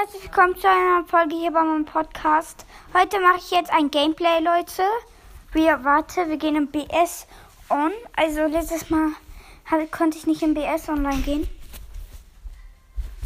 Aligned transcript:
herzlich 0.00 0.22
willkommen 0.22 0.56
zu 0.56 0.66
einer 0.66 1.04
Folge 1.04 1.36
hier 1.36 1.50
bei 1.50 1.62
meinem 1.62 1.84
Podcast. 1.84 2.64
Heute 2.94 3.20
mache 3.20 3.36
ich 3.36 3.50
jetzt 3.50 3.70
ein 3.70 3.90
Gameplay, 3.90 4.40
Leute. 4.40 4.82
Wir, 5.52 5.84
warte, 5.84 6.26
wir 6.26 6.38
gehen 6.38 6.56
im 6.56 6.68
BS 6.68 7.26
on. 7.68 7.92
Also 8.16 8.46
letztes 8.46 8.88
Mal 8.88 9.10
hab, 9.70 9.92
konnte 9.92 10.16
ich 10.16 10.26
nicht 10.26 10.40
im 10.40 10.54
BS 10.54 10.88
online 10.88 11.20
gehen. 11.20 11.46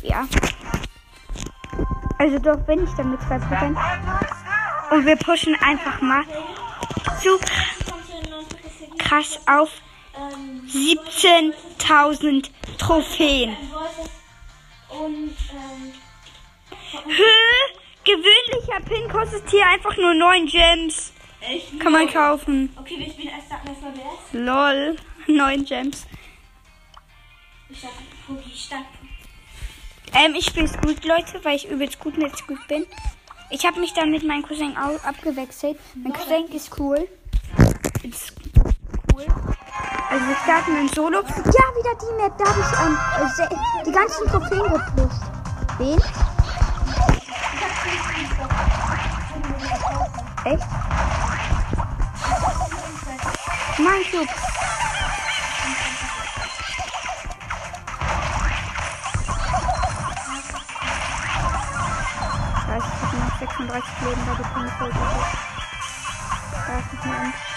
Ja. 0.03 0.27
Also 2.19 2.41
doch 2.41 2.57
bin 2.67 2.83
ich 2.83 2.91
damit 2.97 3.21
2%. 3.21 3.77
Und 4.91 5.07
wir 5.07 5.17
pushen 5.17 5.55
einfach 5.61 6.01
mal 6.01 6.25
so 7.23 7.39
krass 8.99 9.39
auf 9.47 9.71
17.000 10.67 12.51
Trophäen. 12.79 13.57
Und, 14.89 15.37
ähm, 15.53 15.93
Gewöhnlicher 18.05 18.81
Pin 18.87 19.09
kostet 19.11 19.49
hier 19.51 19.67
einfach 19.67 19.97
nur 19.97 20.15
9 20.15 20.47
Gems. 20.47 21.13
echt? 21.41 21.81
Kann 21.81 21.93
man 21.93 22.09
kaufen. 22.09 22.75
Okay, 22.79 22.97
ich 23.07 23.17
bin 23.17 23.29
erst 23.29 23.51
erstmal 23.51 23.93
wer 23.95 24.13
ist. 24.13 24.33
Lol, 24.33 24.97
9 25.27 25.65
Gems. 25.65 26.07
Ich 27.71 27.81
sag, 27.81 27.91
Poki, 28.27 28.55
stark. 28.57 28.85
Ähm, 30.13 30.35
ich 30.37 30.47
spiele 30.47 30.67
es 30.67 30.77
gut, 30.81 31.05
Leute, 31.05 31.43
weil 31.45 31.57
ich 31.57 31.69
übelst 31.69 31.99
gut 31.99 32.17
mit 32.19 32.47
gut 32.47 32.65
bin. 32.69 32.87
Ich 33.51 33.67
habe 33.67 33.81
mich 33.81 33.93
dann 33.95 34.11
mit 34.11 34.23
meinem 34.23 34.43
Cousin 34.43 34.77
au- 34.77 35.01
abgewechselt. 35.09 35.79
Mein 35.95 36.13
Cousin 36.13 36.47
ist 36.53 36.79
cool. 36.79 37.09
Ist 38.03 38.35
cool. 39.13 39.25
Also 40.11 40.27
wir 40.29 40.37
starten 40.45 40.77
in 40.77 40.89
Solo. 40.89 41.23
Ja, 41.23 41.33
wieder 41.33 41.95
die 42.01 42.23
Map. 42.23 42.39
Da 42.39 42.45
habe 42.45 42.61
ich 42.61 42.71
ähm, 42.87 42.99
äh, 43.51 43.85
die 43.87 43.93
ganzen 43.93 44.27
Trophäen 44.29 44.63
gepusht. 44.63 45.23
Wen? 45.79 46.01
Echt? 50.45 50.65
Mein 53.79 54.03
Club. 54.11 54.29
Ich 62.67 62.83
habe 62.83 63.17
noch 63.19 63.39
36 63.39 63.91
Leben, 64.01 64.23
da 64.27 64.35
bekomme 64.35 64.67
ich 64.67 64.73
voll 64.75 64.91
gut. 64.91 65.01
Da 66.67 66.79
ist 66.79 66.93
noch 66.95 67.15
ein. 67.15 67.54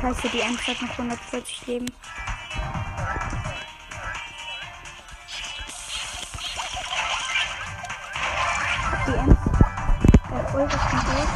Scheiße, 0.00 0.30
die 0.30 0.40
Ems 0.40 0.66
hat 0.66 0.80
noch 0.80 0.90
140 0.90 1.66
Leben. 1.66 1.86
Die 9.06 9.12
Ems. 9.12 9.38
Der 10.30 10.54
Ulrich 10.54 10.80
kommt 10.88 11.06
durch. 11.06 11.28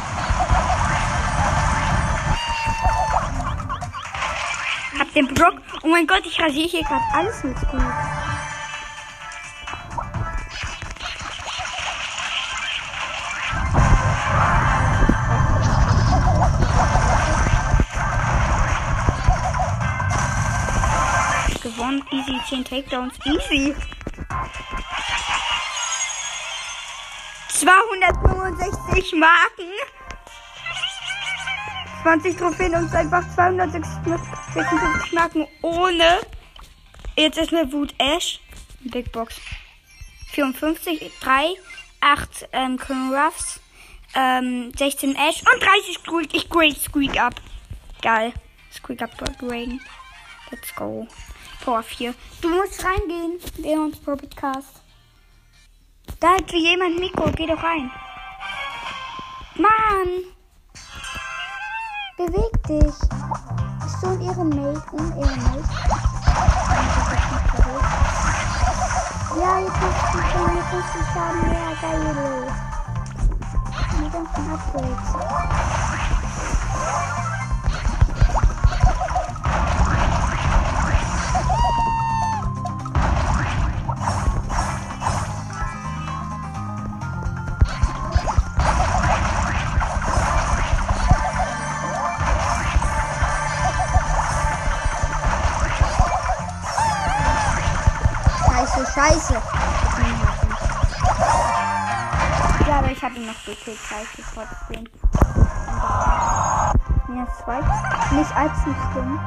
Hab 4.99 5.13
den 5.13 5.27
Brock. 5.27 5.61
Oh 5.83 5.87
mein 5.87 6.07
Gott, 6.07 6.25
ich 6.25 6.41
rasiere 6.41 6.67
hier 6.67 6.83
gerade 6.83 7.03
alles 7.13 7.43
mit 7.43 7.55
Squeak. 7.59 7.83
Easy, 22.11 22.39
10 22.47 22.63
Takedowns, 22.63 23.13
easy. 23.25 23.75
265 27.49 29.13
Marken. 29.13 29.71
20 32.03 32.37
Trophäen 32.37 32.75
und 32.75 32.93
einfach 32.93 33.23
256 33.33 35.13
Marken 35.13 35.47
ohne. 35.61 36.19
Jetzt 37.17 37.37
ist 37.37 37.51
mir 37.51 37.71
Wut 37.71 37.95
Ash. 37.97 38.39
Big 38.81 39.11
Box. 39.11 39.41
54, 40.31 41.11
3, 41.21 41.53
8 42.01 42.49
ähm, 42.51 42.77
Colonel 42.77 43.17
Ruffs, 43.17 43.59
ähm, 44.13 44.71
16 44.77 45.15
Ash 45.15 45.41
und 45.41 45.63
30 45.63 45.97
Squeak. 45.97 46.33
Ich 46.33 46.49
grade 46.49 46.75
Squeak 46.75 47.19
ab. 47.19 47.35
Geil. 48.01 48.33
Squeak 48.71 49.01
up 49.01 49.17
graden. 49.39 49.81
Let's 50.51 50.75
go. 50.75 51.07
Power 51.65 51.81
4. 51.81 52.13
Du 52.41 52.49
musst 52.49 52.85
reingehen. 52.85 53.39
Der 53.57 53.79
uns 53.81 53.97
Podcast. 53.97 54.83
Da 56.19 56.35
hat 56.35 56.51
jemand 56.51 56.99
Mikro. 56.99 57.31
Geh 57.35 57.47
doch 57.47 57.63
rein. 57.63 57.89
Mann. 59.55 60.25
Beweg 62.17 62.63
dich. 62.67 62.93
Bist 63.81 64.03
du 64.03 64.07
ein 64.09 64.21
Ehrenmate? 64.21 64.91
Unehrenmate? 64.91 65.63
Ja, 69.39 69.59
jetzt 69.59 69.81
hast 69.81 70.13
du 70.13 70.19
schon 70.21 70.63
50 70.69 71.01
Schaden 71.13 71.41
mehr. 71.49 71.71
Geil. 71.81 72.53
Die 74.01 74.09
ganzen 74.11 74.51
Upgrades. 74.51 75.09
Scheiße. 98.95 99.33
Ja, 102.65 102.79
aber 102.79 102.91
ich 102.91 103.03
habe 103.03 103.15
ihn 103.15 103.25
noch 103.25 103.45
gekillt. 103.45 103.77
Scheiße, 103.77 104.23
trotzdem. 104.33 104.87
Minus 107.09 107.29
zwei. 107.43 107.59
Nicht 108.15 108.37
allzu 108.37 108.73
schlimm. 108.91 109.19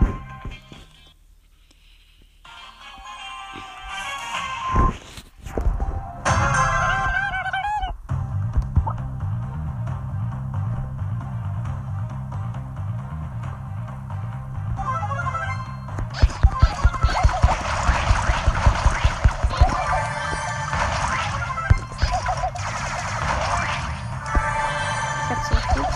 Ich 25.29 25.35
hab's 25.35 25.51
jetzt 25.51 25.69
gut. 25.75 25.87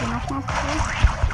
Geh 0.00 0.06
nochmal 0.06 0.42
zurück. 0.42 1.29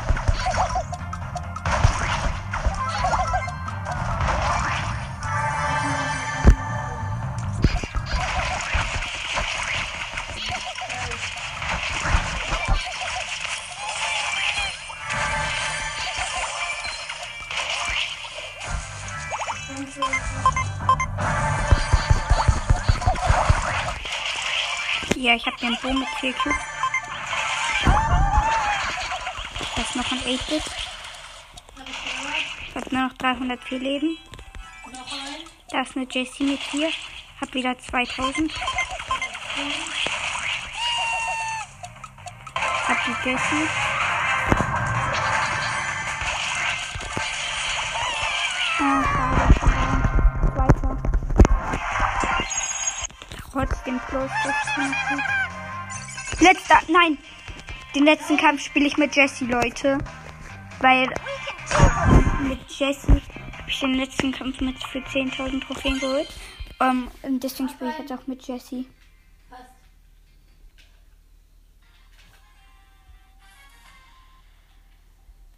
104 33.50 33.78
Leben. 33.78 34.18
Da 35.70 35.82
ist 35.82 35.96
eine 35.96 36.06
Jessie 36.10 36.44
mit 36.44 36.60
hier. 36.60 36.90
Hab 37.40 37.54
wieder 37.54 37.78
2000. 37.78 38.52
Hab 42.88 43.04
die 43.04 43.28
Jessie. 43.28 43.68
Ah, 48.78 49.04
Trotzdem 53.52 54.00
bloß 54.10 54.30
Letzter, 56.40 56.80
nein! 56.88 57.16
Den 57.94 58.04
letzten 58.04 58.36
Kampf 58.36 58.62
spiele 58.62 58.86
ich 58.86 58.98
mit 58.98 59.16
Jesse, 59.16 59.46
Leute. 59.46 59.98
Weil 60.80 61.08
mit 62.42 62.60
Jesse 62.70 63.22
ich 63.76 63.80
den 63.80 63.94
letzten 63.94 64.32
Kampf 64.32 64.60
mit 64.60 64.82
für 64.84 64.98
10.000 64.98 65.60
Trophäen 65.60 65.98
geholt. 65.98 66.28
Um, 66.78 67.10
und 67.22 67.42
deswegen 67.42 67.68
spiele 67.68 67.90
ich 67.90 67.98
jetzt 67.98 68.12
auch 68.12 68.26
mit 68.26 68.46
Jesse. 68.46 68.84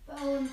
Bei 0.06 0.14
uns. 0.14 0.50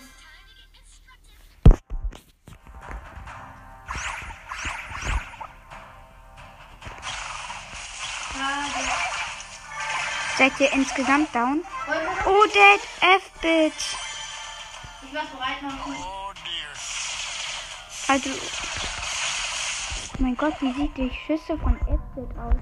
Seid 10.38 10.60
ihr 10.60 10.74
insgesamt 10.74 11.34
down? 11.34 11.64
Oh, 12.26 12.46
Dead 12.48 12.82
F-Bitch. 13.02 13.96
Ich 15.04 15.14
mach 15.14 15.26
bereit 15.26 15.62
machen. 15.62 16.25
Also. 18.08 18.30
Oh 18.30 20.18
mein 20.20 20.38
Gott, 20.38 20.54
wie 20.62 20.72
sieht 20.74 20.96
die 20.96 21.10
Schüsse 21.10 21.58
von 21.58 21.76
F-Bit 21.88 22.38
aus? 22.38 22.54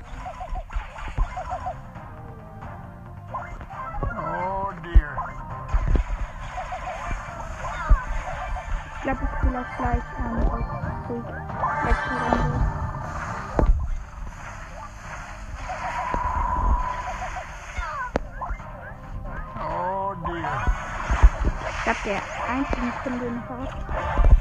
Oh 4.01 4.72
dear. 4.81 5.18
Ich 8.95 9.01
glaube, 9.01 9.19
ich 9.22 9.38
spiele 9.38 9.60
auch 9.60 9.78
gleich 9.78 10.04
ähm, 10.18 10.38
auf 10.48 10.63
Freak. 11.07 11.28
Letzte 11.84 12.13
Runde. 12.24 12.57
Oh 19.60 20.16
dear. 20.25 20.66
Ich 21.69 21.84
glaube, 21.84 22.00
der 22.06 22.22
einzige 22.50 22.92
von 23.04 23.19
den 23.19 23.38
hat. 23.50 24.32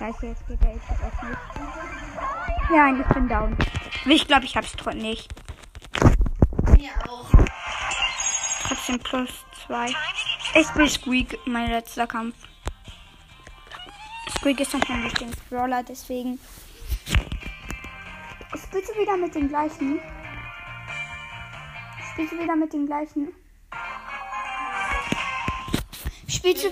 Scheiße, 0.00 0.28
jetzt 0.28 0.46
geht 0.48 0.62
der 0.62 0.74
Exit 0.76 0.96
auf 1.04 1.22
mich. 1.22 1.36
Nein, 2.70 3.04
ich 3.06 3.14
bin 3.14 3.28
down. 3.28 3.54
Ich 4.06 4.26
glaube, 4.26 4.46
ich 4.46 4.56
hab's 4.56 4.72
trotzdem 4.72 5.02
nicht. 5.02 5.28
Mir 6.78 6.90
auch. 7.06 7.30
Trotzdem 8.62 8.98
plus 9.00 9.28
zwei. 9.66 9.92
Ich 10.54 10.74
will 10.74 10.88
Squeak, 10.88 11.38
mein 11.44 11.68
letzter 11.68 12.06
Kampf. 12.06 12.34
Squeak 14.38 14.60
ist 14.60 14.72
noch 14.72 14.88
mein 14.88 15.02
Lieblingsbrawler, 15.02 15.82
deswegen. 15.82 16.40
Spielst 18.56 18.94
du 18.94 18.98
wieder 19.02 19.18
mit 19.18 19.34
dem 19.34 19.48
gleichen? 19.48 20.00
Spielst 22.12 22.32
du 22.32 22.38
wieder 22.38 22.56
mit 22.56 22.72
dem 22.72 22.86
gleichen? 22.86 23.34
Spielst 26.26 26.64
du? 26.64 26.70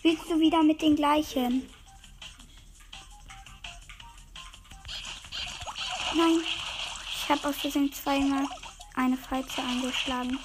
Spielst 0.00 0.30
du 0.30 0.40
wieder 0.40 0.62
mit 0.62 0.80
den 0.80 0.96
gleichen? 0.96 1.68
Nein, 6.16 6.40
ich 6.42 7.28
habe 7.28 7.46
aus 7.46 7.56
Versehen 7.56 7.92
zweimal 7.92 8.46
eine 8.96 9.18
Falze 9.18 9.60
eingeschlagen. 9.62 10.38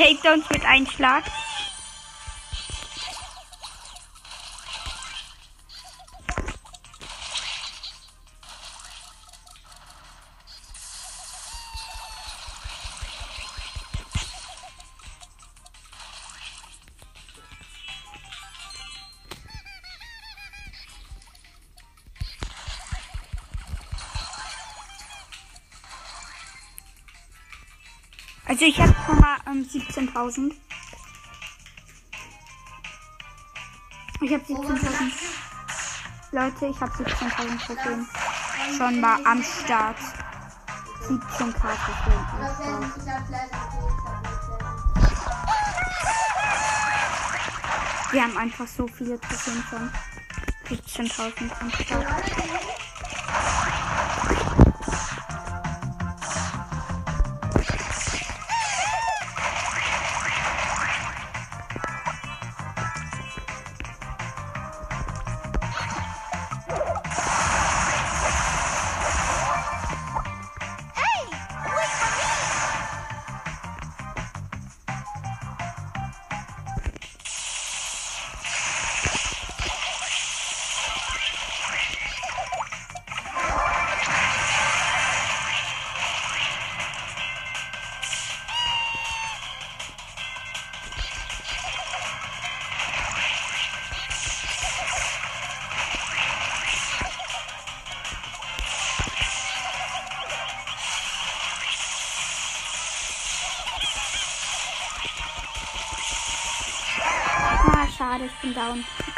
Takedowns 0.00 0.48
mit 0.50 0.64
einem 0.64 0.86
Also 28.60 28.72
ich 28.72 28.78
habe 28.78 28.94
schon 29.06 29.18
mal 29.20 29.38
ähm, 29.46 29.66
17.000. 29.66 30.52
Ich 34.20 34.32
habe 34.34 34.44
17.000. 34.44 35.12
Leute, 36.32 36.66
ich 36.66 36.78
habe 36.78 36.92
17.000 36.92 37.64
Trophäen. 37.64 38.06
Schon 38.76 39.00
mal 39.00 39.18
am 39.24 39.42
Start. 39.42 39.96
17k 41.08 41.54
Trophäen 41.58 42.92
Wir 48.12 48.22
haben 48.22 48.36
einfach 48.36 48.66
so 48.66 48.86
viele 48.88 49.18
Trophäen 49.18 49.64
schon. 49.70 49.90
17.000 50.68 51.60
am 51.60 51.70
Start. 51.70 52.79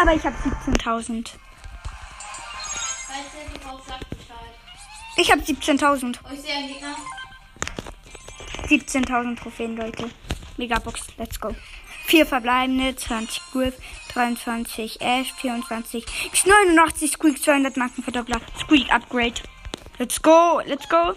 Aber 0.03 0.15
ich 0.15 0.27
habe 0.27 0.37
17.000. 0.37 1.31
Falls 3.07 3.27
ihr 3.39 3.53
gebraucht, 3.55 3.87
sagt 3.87 4.11
Bescheid. 4.11 4.51
Ich 5.17 5.31
habe 5.31 5.41
17.000. 5.43 6.19
Oh, 6.25 6.33
ich 6.35 6.41
sehe 6.41 6.55
einen 6.55 6.67
Gegner. 6.67 6.97
17.000 8.67 9.41
Trophäen, 9.41 9.77
Leute. 9.77 10.11
Megabox, 10.57 11.07
let's 11.19 11.39
go. 11.39 11.55
Vier 12.07 12.27
verbleibende, 12.27 12.97
20 12.97 13.53
Griff, 13.53 13.77
23 14.13 15.01
Ash, 15.01 15.33
24 15.35 16.05
X89 16.05 17.13
Squeak, 17.13 17.41
200 17.41 17.77
Marken 17.77 18.03
Verdoppler. 18.03 18.41
Squeak 18.59 18.93
Upgrade. 18.93 19.41
Let's 20.01 20.21
go, 20.21 20.61
let's 20.67 20.89
go. 20.89 21.15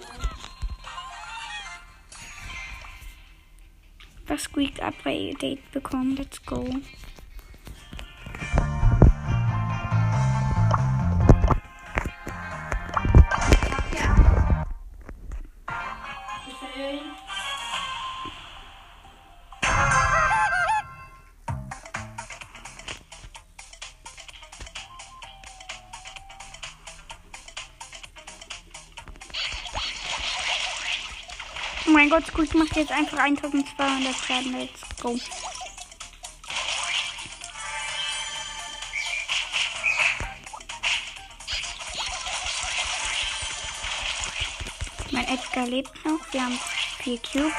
Das 4.27 4.43
Squeak 4.43 4.79
Upgrade 4.79 5.57
bekommen, 5.71 6.17
let's 6.17 6.39
go. 6.45 6.69
Mein 32.05 32.21
Gott, 32.21 32.27
Squeak 32.27 32.53
macht 32.53 32.75
jetzt 32.75 32.91
einfach 32.91 33.17
1200 33.17 34.15
Schaden. 34.15 34.59
Let's 34.59 34.81
go. 35.01 35.17
Mein 45.11 45.27
Edgar 45.27 45.65
lebt 45.65 46.05
noch. 46.05 46.19
Wir 46.31 46.41
haben 46.43 46.59
vier 46.99 47.17
Cubes. 47.17 47.53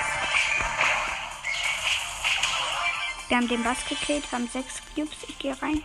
Wir 3.29 3.37
haben 3.39 3.49
den 3.49 3.65
Bass 3.65 3.79
gekillt, 3.89 4.31
wir 4.31 4.39
haben 4.39 4.49
sechs 4.49 4.81
Cubes. 4.95 5.17
Ich 5.27 5.39
gehe 5.41 5.61
rein. 5.61 5.83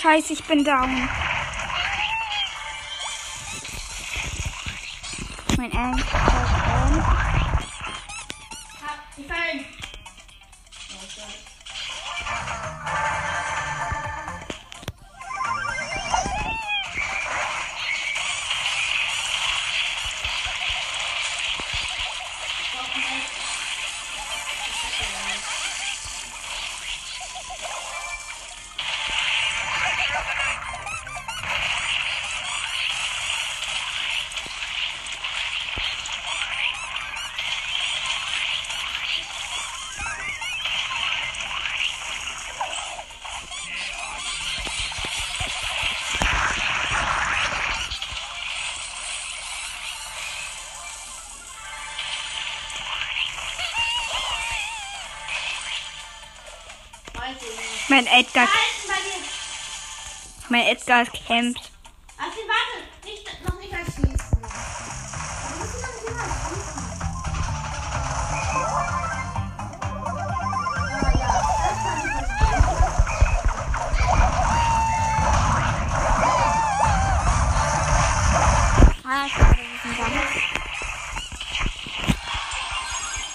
Scheiße, 0.00 0.32
ich 0.32 0.44
bin 0.44 0.64
down. 0.64 1.08
Mein 5.58 5.72
Ernst. 5.72 6.29
Mein 58.02 58.18
Edgar, 58.18 58.44
ist 58.44 58.88
mein 60.48 60.62
Edgar 60.68 61.04
campt. 61.04 61.70
Also, 62.16 62.38
warte. 62.48 62.78
Nicht, 63.04 63.46
noch 63.46 63.60
nicht 63.60 63.72
erschießen. 63.74 64.38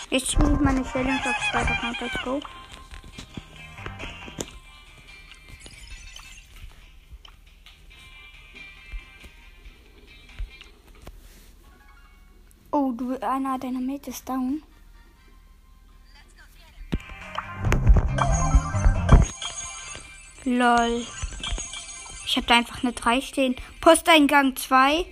Ich 0.10 0.31
spiele 0.31 0.53
ich 0.53 0.60
meine 0.60 0.84
Challenge 0.91 1.22
auf 1.24 1.51
zweiter 1.51 1.75
Count. 1.75 2.01
Let's 2.01 2.24
go. 2.24 2.41
Einer 13.45 13.59
deiner 13.59 13.79
Mate 13.79 14.09
ist 14.09 14.27
down. 14.27 14.63
Lol. 20.43 21.05
Ich 22.25 22.37
habe 22.37 22.47
da 22.47 22.57
einfach 22.57 22.83
eine 22.83 22.93
3 22.93 23.21
stehen. 23.21 23.55
Posteingang 23.81 24.55
2. 24.55 25.05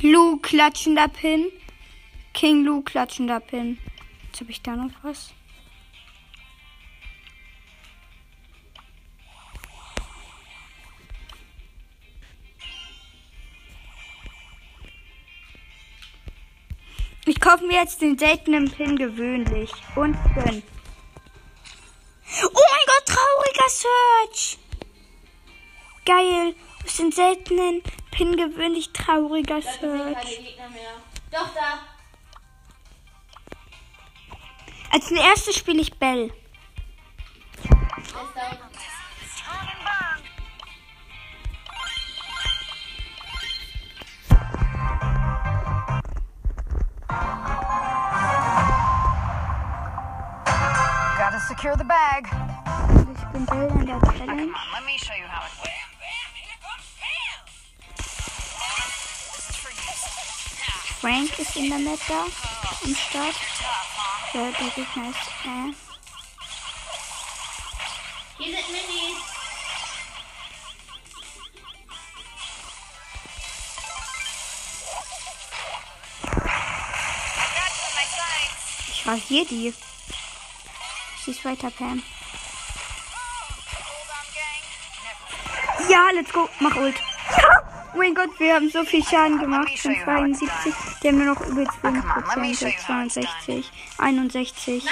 Lu 0.00 0.38
klatschender 0.38 1.08
Pin. 1.08 1.46
King 2.32 2.64
Lu 2.64 2.82
klatschender 2.82 3.40
Pin. 3.40 3.78
Jetzt 4.26 4.40
habe 4.40 4.50
ich 4.50 4.62
da 4.62 4.74
noch 4.76 4.90
was. 5.02 5.32
Ich 17.26 17.40
kaufe 17.40 17.64
mir 17.64 17.80
jetzt 17.80 18.02
den 18.02 18.18
seltenen 18.18 18.70
Pin 18.70 18.96
gewöhnlich. 18.96 19.70
Und 19.96 20.16
gönn. 20.34 20.62
Oh 22.42 22.64
mein 22.70 22.86
Gott, 22.86 23.06
trauriger 23.06 23.68
Search. 23.68 24.58
Geil. 26.04 26.54
Aus 26.84 26.96
den 26.96 27.12
seltenen 27.12 27.82
Pin 28.10 28.36
gewöhnlich 28.36 28.92
trauriger 28.92 29.60
Da 29.60 29.62
sind 29.62 29.80
keine 29.80 30.14
Search. 30.14 30.36
Gegner 30.36 30.68
mehr. 30.68 30.94
Doch, 31.30 31.54
da. 31.54 31.80
Als 34.90 35.10
erstes 35.10 35.56
spiele 35.56 35.80
ich 35.80 35.98
Bell. 35.98 36.30
Gotta 51.18 51.40
secure 51.40 51.76
the 51.76 51.84
bag. 51.84 52.26
Ich 53.14 53.24
bin 53.32 53.46
Bell 53.46 53.68
in 53.70 53.86
der 53.86 54.00
Challenge. 54.00 54.52
Let 54.72 54.84
me 54.84 54.98
show 54.98 55.14
you 55.14 55.26
how 55.28 55.44
it 55.46 55.52
works. 55.58 55.70
This 59.36 59.48
is 59.50 59.56
for 59.56 59.70
you. 59.70 59.92
Frank 61.00 61.38
ist 61.38 61.56
in 61.56 61.70
der 61.70 61.78
Map 61.78 62.00
da. 62.08 62.26
Im 62.84 62.94
Start. 62.94 63.36
Der, 64.32 64.50
der 64.52 64.70
Gegner 64.70 65.10
ist. 65.10 65.28
Äh. 65.44 65.72
Hier 68.38 68.56
sind 68.56 69.33
Ich 79.14 79.22
rasier 79.22 79.44
die. 79.44 79.72
Schieß 81.24 81.44
weiter, 81.44 81.70
Pam. 81.70 82.02
Ja, 85.88 86.10
let's 86.14 86.32
go. 86.32 86.48
Mach 86.60 86.74
Ult. 86.76 86.96
Ja! 87.30 87.74
Oh 87.94 87.98
mein 87.98 88.14
Gott, 88.14 88.30
wir 88.38 88.54
haben 88.54 88.68
so 88.70 88.82
viel 88.84 89.04
Schaden 89.04 89.38
gemacht. 89.38 89.78
Von 89.78 89.94
72. 90.02 90.74
Die 91.02 91.08
haben 91.08 91.24
nur 91.24 91.34
noch 91.34 91.46
über 91.46 91.62
12% 91.62 92.76
62, 92.84 93.70
61. 93.98 94.84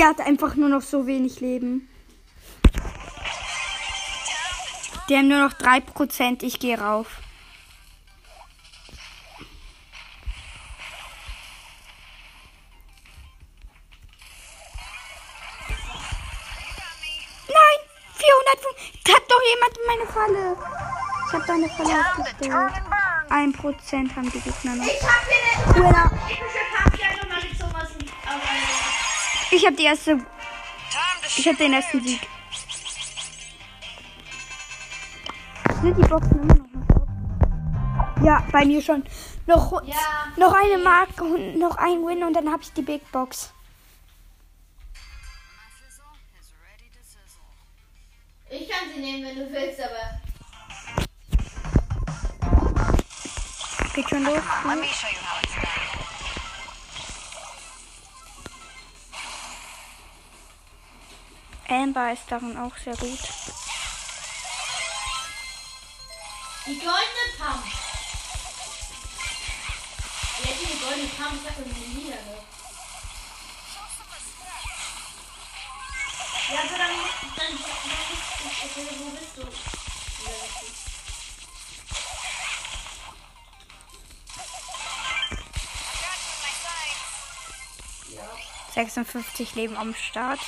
Die 0.00 0.06
hat 0.06 0.18
einfach 0.18 0.54
nur 0.54 0.70
noch 0.70 0.80
so 0.80 1.06
wenig 1.06 1.40
Leben. 1.40 1.86
Die 5.10 5.14
haben 5.14 5.28
nur 5.28 5.40
noch 5.40 5.52
3%. 5.52 6.42
Ich 6.42 6.58
gehe 6.58 6.80
rauf. 6.80 7.06
Nein! 17.48 17.58
405. 18.14 19.02
Da 19.04 19.12
hat 19.12 19.22
doch 19.28 19.42
jemand 19.50 19.76
in 19.76 19.86
meine 19.86 20.06
Falle. 20.10 20.56
Ich 21.26 21.32
habe 21.34 21.44
da 21.46 21.52
eine 21.52 21.68
Falle 21.68 22.06
aufgestellt. 22.06 22.50
turn 22.50 22.72
and 22.72 23.56
burn. 23.60 24.00
1% 24.00 24.16
haben 24.16 24.32
die 24.32 24.40
Gegner 24.40 24.76
noch. 24.76 25.74
Winner. 25.74 26.10
Ich 29.60 29.66
habe 29.66 29.76
die 29.76 29.84
erste. 29.84 30.16
Ich 31.36 31.46
habe 31.46 31.58
den 31.58 31.74
ersten 31.74 32.02
Sieg. 32.02 32.26
Sind 35.82 35.98
die 35.98 36.08
Boxen 36.08 36.40
immer 36.40 36.54
noch? 36.54 38.24
Ja, 38.24 38.42
bei 38.50 38.64
mir 38.64 38.80
schon. 38.80 39.04
Noch, 39.46 39.82
Ja. 39.84 39.96
noch 40.38 40.54
eine 40.54 40.78
Marke 40.82 41.24
und 41.24 41.58
noch 41.58 41.76
ein 41.76 42.06
Win 42.06 42.24
und 42.24 42.32
dann 42.32 42.50
habe 42.50 42.62
ich 42.62 42.72
die 42.72 42.80
Big 42.80 43.02
Box. 43.12 43.52
Amber 61.80 62.12
ist 62.12 62.24
darin 62.28 62.58
auch 62.58 62.76
sehr 62.76 62.94
gut. 62.96 63.18
Die 66.66 66.78
goldene 66.78 67.26
Pump. 67.38 67.64
Die 70.36 70.46
hätte 70.46 70.66
die 70.66 70.78
goldene 70.78 71.08
Pump, 71.08 71.40
ich 71.40 71.48
hab 71.48 71.56
doch 71.56 71.64
eine 71.64 71.72
lila 71.72 72.16
noch. 72.16 72.44
Ja, 76.52 76.60
aber 76.60 76.78
dann, 76.78 76.94
dann, 77.36 77.46
dann, 77.46 77.56
dann, 78.74 78.86
dann, 78.86 78.98
wo 79.00 79.10
bist 79.10 79.36
du? 79.36 79.42
Ja. 88.14 88.22
56 88.74 89.54
Leben 89.54 89.76
am 89.78 89.94
Start. 89.94 90.40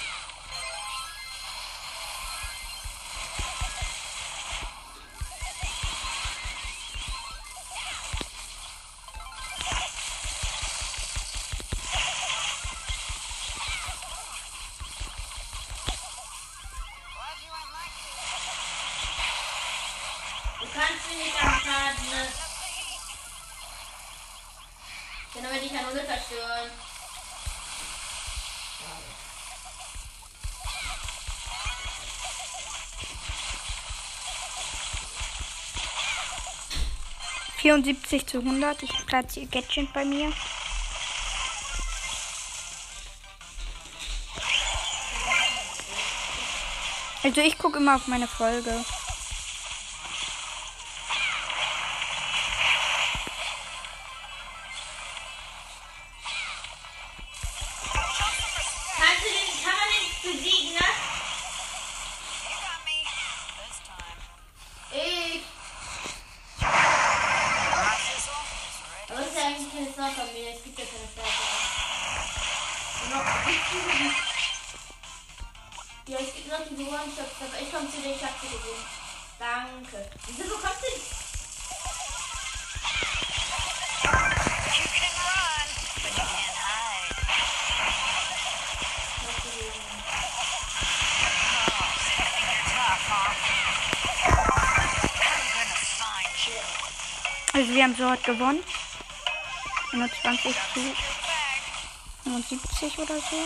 74 37.73 38.27
zu 38.27 38.39
100. 38.41 38.83
Ich 38.83 39.07
platziere 39.07 39.47
Gadget 39.47 39.91
bei 39.95 40.05
mir. 40.05 40.31
Also 47.23 47.41
ich 47.41 47.57
gucke 47.57 47.79
immer 47.79 47.97
auf 47.97 48.09
meine 48.09 48.27
Folge. 48.27 48.85
Wir 97.83 97.89
haben 97.89 97.97
so 97.97 98.09
heute 98.09 98.23
gewonnen. 98.23 98.63
21 99.93 100.55
zu 100.73 100.81
Bag. 100.81 100.97
75 102.23 102.99
oder 103.01 103.17
so. 103.17 103.37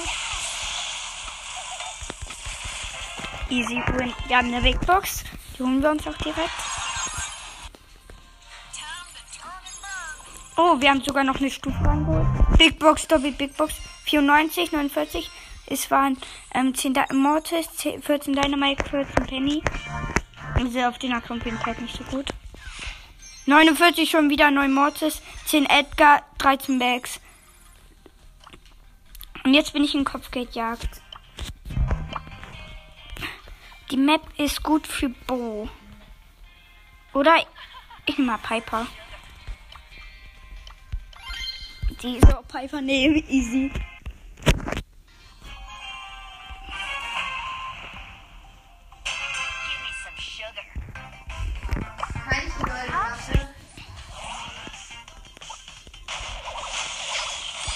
Easy 3.49 3.83
win. 3.94 4.12
Wir 4.27 4.37
haben 4.37 4.53
eine 4.53 4.61
Big 4.61 4.79
Box. 4.85 5.25
Die 5.57 5.62
holen 5.62 5.83
wir 5.83 5.90
uns 5.90 6.07
auch 6.07 6.18
direkt. 6.18 6.51
Oh, 10.59 10.79
wir 10.81 10.90
haben 10.90 11.03
sogar 11.03 11.25
noch 11.25 11.37
eine 11.37 11.51
Stufe 11.51 11.83
reingeholt. 11.83 12.27
Big 12.59 12.79
Box, 12.79 13.09
Doppel 13.09 13.33
Big 13.33 13.57
Box. 13.57 13.72
94, 14.05 14.70
49. 14.70 15.31
Es 15.64 15.90
waren 15.90 16.18
ähm, 16.53 16.75
10 16.75 16.92
Di 16.92 17.01
Mortis, 17.14 17.70
10, 17.77 18.03
14 18.03 18.35
Dynamite, 18.35 18.85
14 18.85 19.27
Penny. 19.27 19.62
Also 20.57 20.81
auf 20.81 20.99
den 20.99 21.14
Account 21.14 21.42
bin 21.42 21.57
ich 21.59 21.64
halt 21.64 21.81
nicht 21.81 21.96
so 21.96 22.05
gut. 22.05 22.35
49 23.47 24.11
schon 24.11 24.29
wieder 24.29 24.51
9 24.51 24.73
Mortis, 24.73 25.23
10 25.47 25.67
Edgar, 25.67 26.25
13 26.39 26.81
Bags. 26.81 27.21
Und 29.45 29.55
jetzt 29.55 29.73
bin 29.73 29.85
ich 29.85 29.95
in 29.95 30.05
Kopfgeldjagd. 30.05 31.01
Die 33.93 33.97
Map 33.97 34.23
ist 34.37 34.65
gut 34.65 34.85
für 34.85 35.11
Bo. 35.11 35.69
Oder 37.13 37.37
ich 38.05 38.19
nehme 38.19 38.33
mal 38.33 38.39
Piper. 38.39 38.89
So 42.01 42.43
Piper 42.49 42.81
nehmen, 42.81 43.23
easy. 43.29 43.71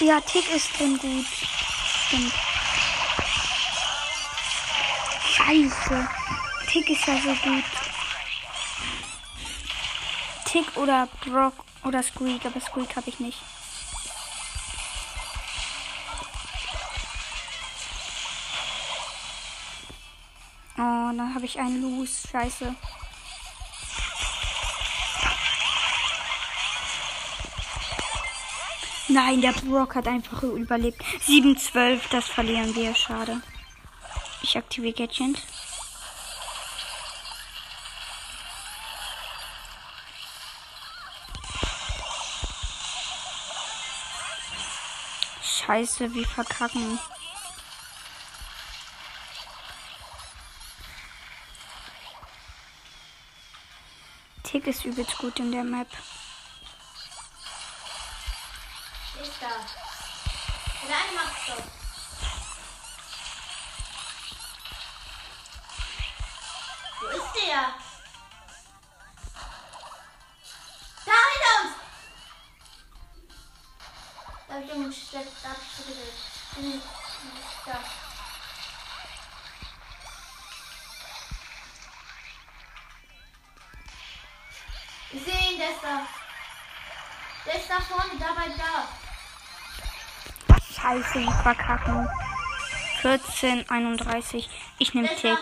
Ja, 0.01 0.19
Tick 0.19 0.51
ist 0.51 0.79
drin 0.79 0.97
gut. 0.97 1.27
Stimmt. 2.07 2.33
Scheiße. 5.23 6.07
Tick 6.67 6.89
ist 6.89 7.05
ja 7.05 7.13
so 7.17 7.29
gut. 7.35 7.63
Tick 10.45 10.75
oder 10.75 11.07
Brock 11.23 11.53
oder 11.83 12.01
Squeak, 12.01 12.43
aber 12.47 12.59
Squeak 12.59 12.95
habe 12.95 13.09
ich 13.09 13.19
nicht. 13.19 13.37
Oh, 20.77 21.11
dann 21.15 21.35
habe 21.35 21.45
ich 21.45 21.59
einen 21.59 21.79
Loose. 21.79 22.27
Scheiße. 22.27 22.75
Nein, 29.13 29.41
der 29.41 29.51
Brock 29.51 29.95
hat 29.95 30.07
einfach 30.07 30.41
überlebt. 30.43 31.03
7-12, 31.27 31.99
das 32.11 32.27
verlieren 32.29 32.73
wir. 32.75 32.95
Schade. 32.95 33.41
Ich 34.41 34.57
aktiviere 34.57 34.93
Gadget. 34.93 35.37
Scheiße, 45.43 46.13
wie 46.13 46.23
verkacken. 46.23 46.97
Tick 54.43 54.67
ist 54.67 54.85
übelst 54.85 55.17
gut 55.17 55.37
in 55.39 55.51
der 55.51 55.65
Map. 55.65 55.87
Ist 59.41 59.49
da. 59.49 60.87
Der 60.87 60.97
eine 60.97 61.13
macht's 61.13 61.45
doch. 61.47 61.63
Wo 66.99 67.07
ist 67.07 67.33
der? 67.35 67.61
Da 71.05 71.13
hinter 71.31 71.53
uns! 71.63 71.73
Da 74.47 74.53
hab 74.53 74.61
ich 74.61 74.69
irgendwo 74.69 74.89
gestellt. 74.89 75.27
Da 77.65 77.79
30 90.91 91.25
verkacken. 91.41 92.09
14, 93.01 93.69
31. 93.69 94.49
Ich 94.77 94.93
nehme 94.93 95.07
Tick. 95.15 95.37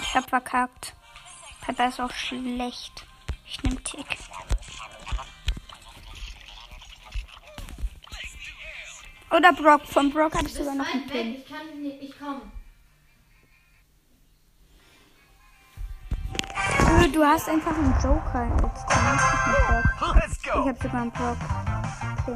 Ich 0.00 0.14
hab 0.14 0.28
verkackt. 0.28 0.94
Pepper 1.62 1.88
ist 1.88 2.00
auch 2.00 2.12
schlecht. 2.12 3.07
Ich 3.50 3.62
nehme 3.62 3.82
Tick. 3.82 4.06
Oder 9.30 9.52
Brock. 9.52 9.82
Von 9.86 10.10
Brock 10.12 10.34
hatte 10.34 10.46
ich 10.46 10.54
sogar 10.54 10.74
noch 10.74 10.86
einen 10.92 11.06
Pin. 11.06 11.34
Ich 11.36 11.48
kann 11.48 11.82
nicht. 11.82 12.02
Ich 12.02 12.14
komm. 12.18 12.42
Äh, 17.02 17.08
Du 17.08 17.24
hast 17.24 17.48
einfach 17.48 17.76
einen 17.76 17.94
Joker 18.02 18.48
als 18.62 18.86
Team. 18.86 20.62
Ich 20.62 20.68
hab 20.68 20.82
sogar 20.82 21.02
einen 21.02 21.12
Brock. 21.12 21.38
Pin. 22.24 22.34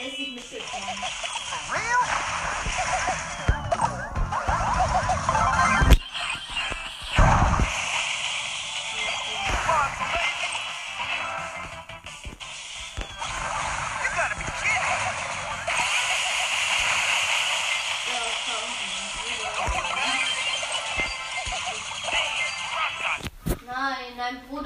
Nicht 0.00 0.34
mitgekommen. 0.34 1.07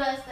cultura 0.03 0.32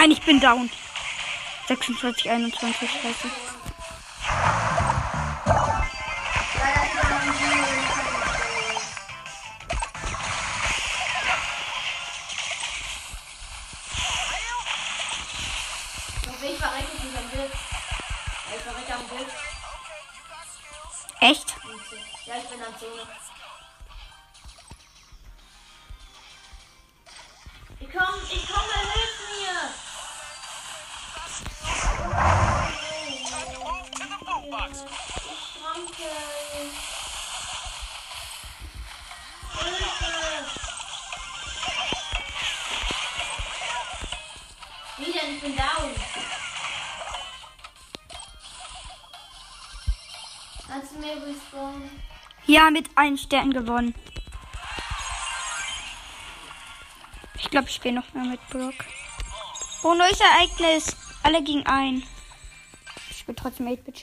Nein, 0.00 0.12
ich 0.12 0.22
bin 0.22 0.40
down. 0.40 0.70
26, 1.68 2.30
21, 2.30 2.88
scheiße. 2.90 3.49
Ja, 52.50 52.68
mit 52.68 52.90
allen 52.96 53.16
Sternen 53.16 53.52
gewonnen. 53.52 53.94
Ich 57.38 57.48
glaube, 57.48 57.68
ich 57.68 57.76
spiele 57.76 57.94
noch 57.94 58.12
mehr 58.12 58.24
mit 58.24 58.40
Brock. 58.48 58.74
Oh, 59.84 59.94
neues 59.94 60.18
Ereignis. 60.18 60.96
Alle 61.22 61.44
gegen 61.44 61.64
ein. 61.66 62.02
Ich 63.08 63.18
spiele 63.18 63.36
trotzdem 63.36 63.68
8-Bit 63.68 64.00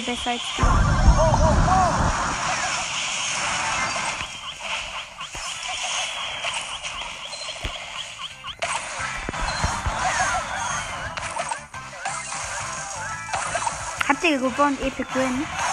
viel 0.00 0.14
besser 0.14 0.30
als 0.30 0.40
du. 0.56 0.62
Habt 14.08 14.24
ihr 14.24 14.38
gewonnen, 14.38 14.78
Epic 14.82 15.06
Win? 15.14 15.67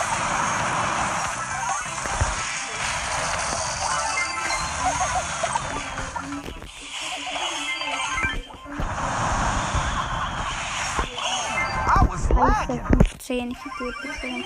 10. 13.26 13.50
Ich 13.50 13.58
hab 13.58 13.78
gut 13.80 13.96
gesehen. 14.04 14.46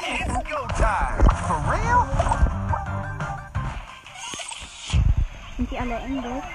Sind 5.58 5.72
die 5.72 5.78
alle 5.78 5.96
Englisch? 5.96 6.48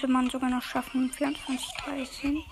Könnte 0.00 0.12
man 0.14 0.30
sogar 0.30 0.48
noch 0.48 0.62
schaffen. 0.62 1.10
24, 1.12 1.72
13. 1.84 2.42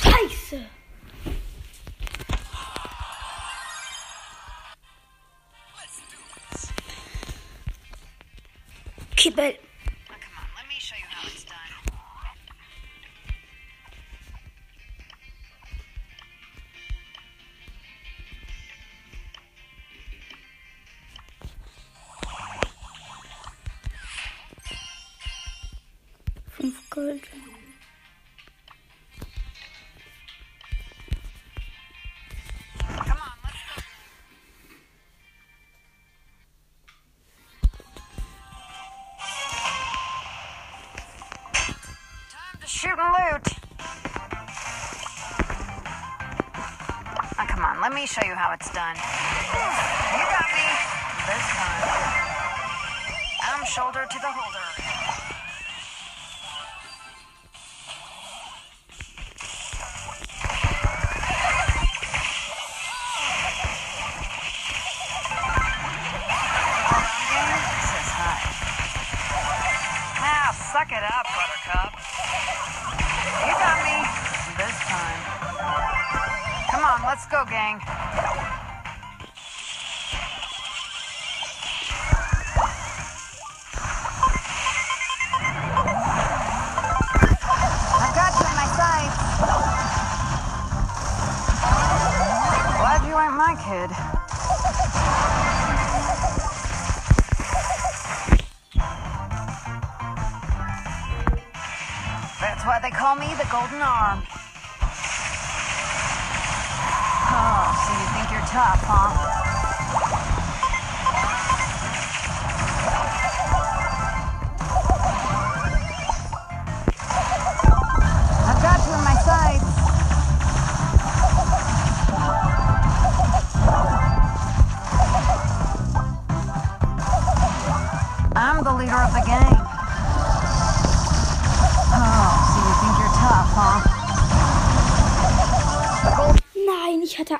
Scheiße! 0.00 0.64
Kibbel. 9.16 9.58
Show 48.08 48.24
you 48.24 48.34
how 48.34 48.50
it's 48.54 48.72
done. 48.72 48.96
You 48.96 50.24
got 50.32 50.48
me. 50.56 50.64
This 51.28 51.46
time. 51.60 51.84
I'm 53.44 53.64
shoulder 53.66 54.08
to 54.08 54.18
the 54.18 54.32
holder. 54.32 54.67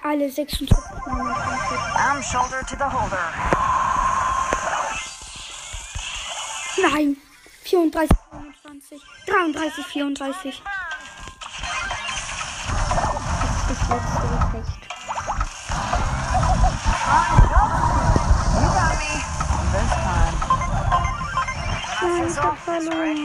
Alle 0.09 0.31
26. 0.31 0.75
29. 1.05 1.79
I'm 1.97 2.23
shoulder 2.23 2.63
to 2.67 2.77
the 2.77 2.89
holder. 2.89 3.29
Nein. 6.81 7.17
34, 7.65 8.09
29. 8.33 9.01
33, 9.27 9.85
34. 9.85 10.63
Das 13.69 13.89
letzte 13.91 14.27
Gefecht. 14.33 14.89
Nein, 22.01 22.29
ich 22.29 22.39
hab 22.39 22.59
verloren. 22.59 23.19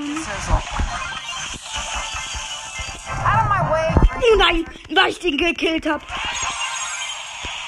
Oh 4.26 4.36
nein, 4.38 4.66
weil 4.94 5.10
ich 5.12 5.20
den 5.20 5.38
gekillt 5.38 5.86
hab. 5.86 6.02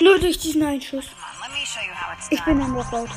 Nur 0.05 0.19
durch 0.19 0.37
diesen 0.37 0.61
Einschuss. 0.61 1.05
Ich 2.29 2.43
bin 2.43 2.61
am 2.61 2.75
Lockout. 2.75 3.09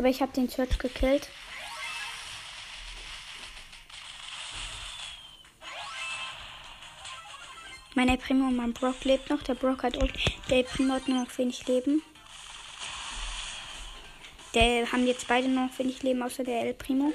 Aber 0.00 0.08
ich 0.08 0.22
habe 0.22 0.32
den 0.32 0.48
Search 0.48 0.78
gekillt. 0.78 1.28
Mein 7.94 8.08
El 8.08 8.16
Primo 8.16 8.46
und 8.46 8.56
mein 8.56 8.72
Brock 8.72 9.04
lebt 9.04 9.28
noch. 9.28 9.42
Der 9.42 9.52
Brock 9.56 9.82
hat. 9.82 9.98
Der 10.48 10.62
Primo 10.62 10.94
hat 10.94 11.06
nur 11.06 11.22
noch 11.22 11.36
wenig 11.36 11.66
Leben. 11.66 12.00
Der 14.54 14.90
haben 14.90 15.06
jetzt 15.06 15.28
beide 15.28 15.48
nur 15.48 15.66
noch 15.66 15.78
wenig 15.78 16.02
Leben, 16.02 16.22
außer 16.22 16.44
der 16.44 16.62
El 16.62 16.72
Primo. 16.72 17.12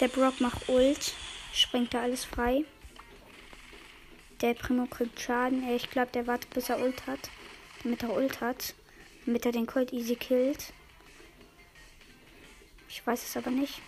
Der 0.00 0.08
Brock 0.08 0.40
macht 0.40 0.66
Ult. 0.70 1.12
Springt 1.52 1.92
da 1.92 2.00
alles 2.00 2.24
frei. 2.24 2.64
Der 4.40 4.54
Primo 4.54 4.86
kriegt 4.86 5.20
Schaden. 5.20 5.68
Ich 5.76 5.90
glaube, 5.90 6.10
der 6.12 6.26
wartet, 6.26 6.48
bis 6.54 6.70
er 6.70 6.80
Ult 6.80 7.06
hat. 7.06 7.28
Damit 7.82 8.02
er 8.02 8.16
Ult 8.16 8.40
hat. 8.40 8.72
Damit 9.26 9.44
er 9.44 9.52
den 9.52 9.66
Colt 9.66 9.92
easy 9.92 10.16
killt. 10.16 10.72
Ich 12.96 13.04
weiß 13.04 13.24
es 13.24 13.36
aber 13.36 13.50
nicht. 13.50 13.82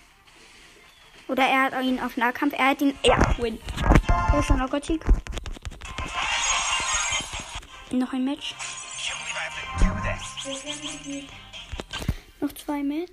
Oder 1.28 1.44
er 1.44 1.62
hat 1.62 1.84
ihn 1.84 2.00
auf 2.00 2.16
Nahkampf. 2.16 2.54
Er 2.58 2.70
hat 2.70 2.80
ihn. 2.80 2.92
Ja, 3.04 3.16
win. 3.38 3.60
Er 4.32 4.40
ist 4.40 4.50
ein 4.50 4.56
Knockout-Sieg. 4.56 5.04
Noch 7.92 8.12
ein 8.12 8.24
Match. 8.24 8.52
Noch 12.40 12.52
zwei 12.54 12.82
mehr. 12.82 13.06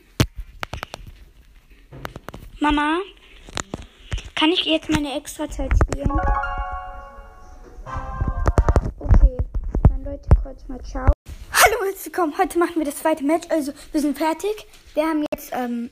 Mama, 2.60 2.98
kann 4.34 4.50
ich 4.50 4.66
jetzt 4.66 4.90
meine 4.90 5.16
Extrazeit 5.16 5.72
spielen? 5.84 6.10
Okay, 8.98 9.38
dann 9.90 10.04
Leute, 10.04 10.28
kurz 10.42 10.68
mal 10.68 10.82
ciao. 10.84 11.13
Hallo, 11.84 11.92
herzlich 11.92 12.16
willkommen. 12.16 12.38
Heute 12.38 12.60
machen 12.60 12.76
wir 12.78 12.86
das 12.86 12.96
zweite 12.96 13.26
Match. 13.26 13.46
Also, 13.50 13.74
wir 13.92 14.00
sind 14.00 14.18
fertig. 14.18 14.68
Wir 14.94 15.04
haben 15.04 15.26
jetzt 15.34 15.52
ähm, 15.52 15.90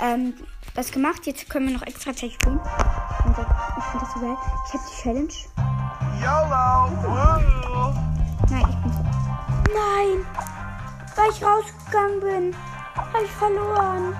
ähm, 0.00 0.32
das 0.74 0.90
gemacht. 0.90 1.26
Jetzt 1.26 1.50
können 1.50 1.68
wir 1.68 1.74
noch 1.74 1.86
Extrazeit 1.86 2.32
spielen. 2.32 2.58
Und 2.58 3.36
ich 3.76 3.84
finde 3.84 4.00
das 4.00 4.14
so 4.14 4.20
geil. 4.20 4.36
Ich 4.66 4.72
habe 4.72 4.84
die 4.88 5.02
Challenge. 5.02 5.34
YOLO! 6.22 6.88
Nein, 8.48 8.64
ich 8.70 8.76
bin 8.82 8.92
so. 8.92 9.02
Nein! 9.74 10.26
Weil 11.14 11.30
ich 11.30 11.44
rausgegangen 11.44 12.20
bin, 12.20 12.56
habe 12.96 13.24
ich 13.24 13.30
verloren. 13.32 14.16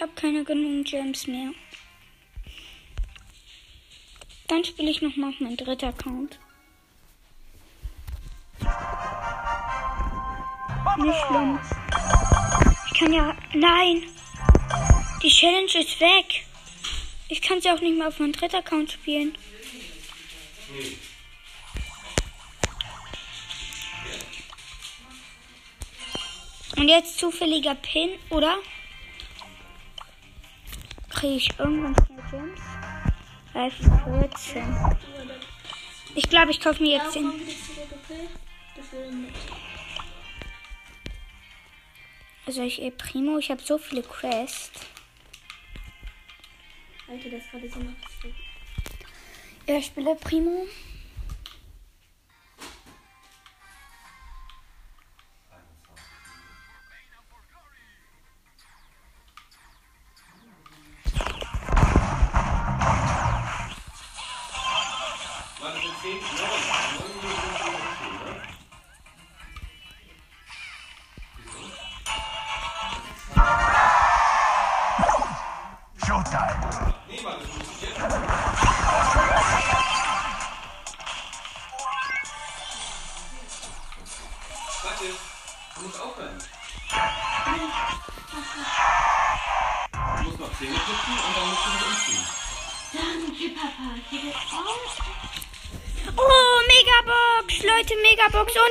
Ich 0.00 0.02
habe 0.02 0.14
keine 0.14 0.44
genug 0.44 0.86
Gems 0.86 1.26
mehr. 1.26 1.50
Dann 4.48 4.64
spiele 4.64 4.90
ich 4.90 5.02
nochmal 5.02 5.28
auf 5.28 5.40
meinen 5.40 5.58
dritten 5.58 5.90
Account. 5.90 6.38
Nicht 10.96 11.20
schlimm. 11.26 11.58
Ich 12.86 12.98
kann 12.98 13.12
ja. 13.12 13.36
Nein! 13.52 14.04
Die 15.22 15.28
Challenge 15.28 15.66
ist 15.66 16.00
weg. 16.00 16.46
Ich 17.28 17.42
kann 17.42 17.60
sie 17.60 17.70
auch 17.70 17.82
nicht 17.82 17.98
mehr 17.98 18.08
auf 18.08 18.18
meinem 18.20 18.32
dritten 18.32 18.56
Account 18.56 18.92
spielen. 18.92 19.36
Und 26.78 26.88
jetzt 26.88 27.18
zufälliger 27.18 27.74
Pin, 27.74 28.08
oder? 28.30 28.56
Kriege 31.10 31.34
ich 31.34 31.58
irgendwann 31.58 31.94
schnell 32.06 32.22
Gems? 32.30 32.60
Live 33.52 33.74
14. 34.04 34.62
Ich 36.14 36.28
glaube, 36.28 36.50
ich 36.50 36.60
kaufe 36.60 36.82
mir 36.82 36.98
jetzt 36.98 37.14
den. 37.14 37.32
Also 42.46 42.62
ich 42.62 42.80
eh 42.80 42.90
Primo, 42.90 43.38
ich 43.38 43.50
habe 43.50 43.62
so 43.62 43.76
viele 43.78 44.02
Quests. 44.02 44.70
Alter, 47.08 47.30
das 47.30 47.42
gerade 47.50 47.68
so 47.68 47.80
nach. 47.80 47.92
Ja, 49.68 49.76
ich 49.76 49.86
spiele 49.86 50.14
Primo. 50.14 50.66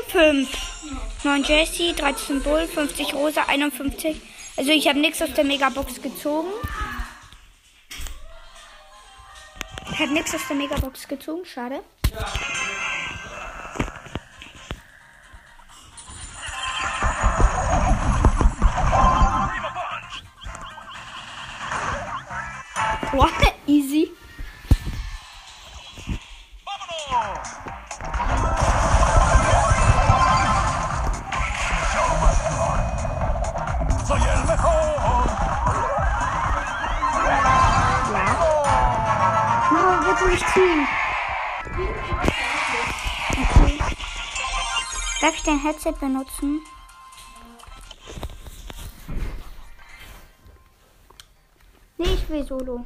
5. 0.07 0.47
9 1.23 1.43
Jesse, 1.43 1.93
13 1.93 2.41
Bull, 2.41 2.67
50 2.67 3.13
Rosa, 3.13 3.43
51. 3.47 4.21
Also 4.57 4.71
ich 4.71 4.87
habe 4.87 4.99
nichts 4.99 5.21
aus 5.21 5.33
der 5.33 5.43
Megabox 5.43 6.01
gezogen. 6.01 6.49
Ich 9.91 9.99
habe 9.99 10.13
nichts 10.13 10.33
aus 10.33 10.47
der 10.47 10.55
Megabox 10.55 11.07
gezogen, 11.07 11.45
schade. 11.45 11.81
What? 12.13 12.48
Dein 45.49 45.63
Headset 45.63 45.99
benutzen? 45.99 46.61
Nee, 51.97 52.05
ich 52.05 52.29
will 52.29 52.45
Solo. 52.45 52.85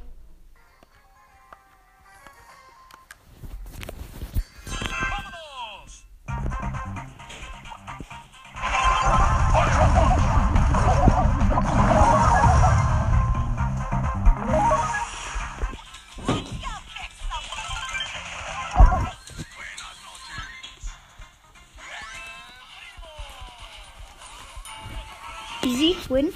Win. 26.13 26.33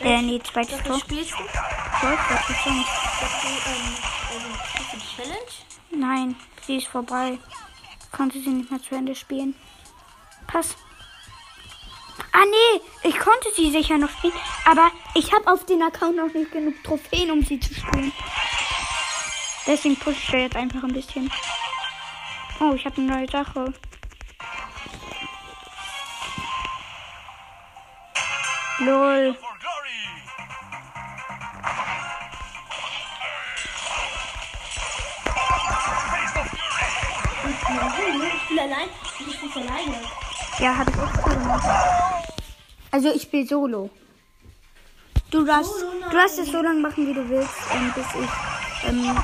Äh, 0.00 0.22
nee, 0.22 0.40
zweites 0.42 0.82
Tor. 0.82 0.98
Spielst 0.98 1.32
du? 1.32 1.44
Dass 1.44 2.64
du, 2.64 2.70
ähm, 2.70 2.84
also, 4.32 4.46
spielst 4.68 4.92
du 4.92 4.96
die 4.96 5.16
Challenge? 5.16 5.52
Nein, 5.90 6.36
sie 6.66 6.76
ist 6.76 6.88
vorbei. 6.88 7.38
Konnte 8.12 8.38
sie 8.40 8.50
nicht 8.50 8.70
mehr 8.70 8.82
zu 8.82 8.94
Ende 8.94 9.14
spielen. 9.14 9.54
Pass. 10.46 10.76
Ah 12.32 12.44
nee, 12.44 13.08
ich 13.08 13.18
konnte 13.18 13.48
sie 13.56 13.70
sicher 13.70 13.96
noch 13.96 14.10
spielen, 14.10 14.34
aber 14.64 14.90
ich 15.14 15.32
habe 15.32 15.50
auf 15.50 15.64
den 15.66 15.82
Account 15.82 16.16
noch 16.16 16.32
nicht 16.32 16.52
genug 16.52 16.74
Trophäen, 16.84 17.30
um 17.30 17.42
sie 17.42 17.58
zu 17.58 17.74
spielen. 17.74 18.12
Deswegen 19.66 19.96
pushe 19.96 20.18
ich 20.18 20.30
jetzt 20.30 20.56
einfach 20.56 20.82
ein 20.82 20.92
bisschen. 20.92 21.30
Oh, 22.60 22.72
ich 22.74 22.84
habe 22.84 23.00
eine 23.00 23.16
neue 23.16 23.28
Sache. 23.28 23.72
Alleine. 39.56 40.00
Ja, 40.58 40.76
habe 40.76 40.90
ich 40.90 40.96
extra 40.96 41.34
gemacht. 41.34 41.66
Also 42.90 43.08
ich 43.12 43.22
spiele 43.22 43.46
Solo. 43.46 43.90
Du 45.30 45.44
darfst, 45.44 45.72
du 46.10 46.16
darfst 46.16 46.38
es 46.38 46.52
so 46.52 46.62
lange 46.62 46.80
machen, 46.80 47.08
wie 47.08 47.14
du 47.14 47.28
willst, 47.28 47.54
ähm, 47.72 47.92
bis 47.94 48.06
ich, 48.06 48.88
ähm, 48.88 49.18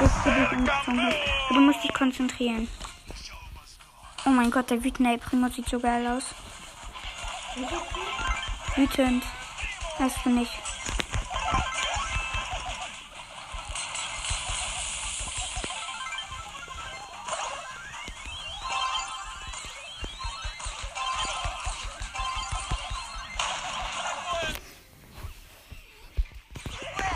bis 0.00 0.10
du 0.24 0.30
dich 0.30 0.48
angefangen 0.50 1.06
hast. 1.06 1.16
Aber 1.48 1.54
du 1.54 1.60
musst 1.60 1.84
dich 1.84 1.94
konzentrieren. 1.94 2.68
Oh 4.26 4.30
mein 4.30 4.50
Gott, 4.50 4.70
der 4.70 4.82
wütende 4.82 5.18
Primo 5.18 5.48
sieht 5.48 5.68
so 5.68 5.78
geil 5.78 6.06
aus. 6.06 6.24
Wütend. 8.74 9.22
Weißt 9.98 10.16
du 10.24 10.30
nicht. 10.30 10.50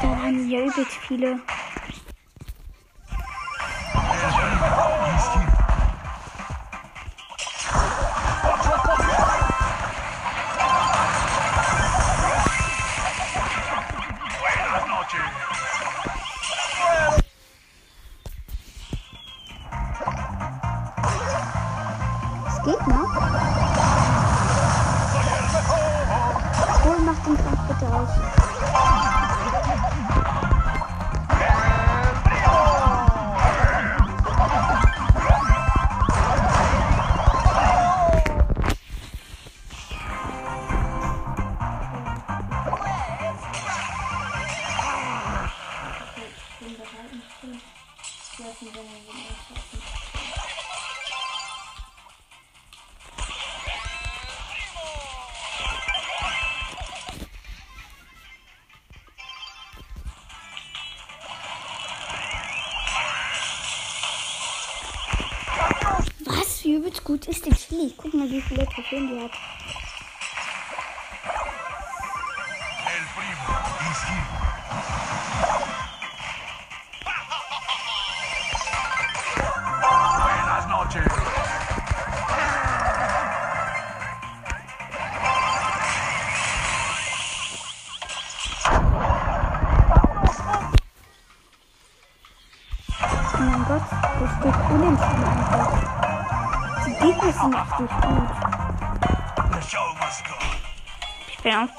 Da 0.02 0.11
waren 0.11 0.50
übelst 0.50 0.92
viele. 1.09 1.40
Ist 67.28 67.44
die 67.44 67.50
Chili? 67.50 67.92
Guck 67.96 68.14
mal, 68.14 68.30
wie 68.30 68.40
viele 68.40 68.66
Trophäen 68.66 69.08
die 69.08 69.20
hat. 69.20 69.32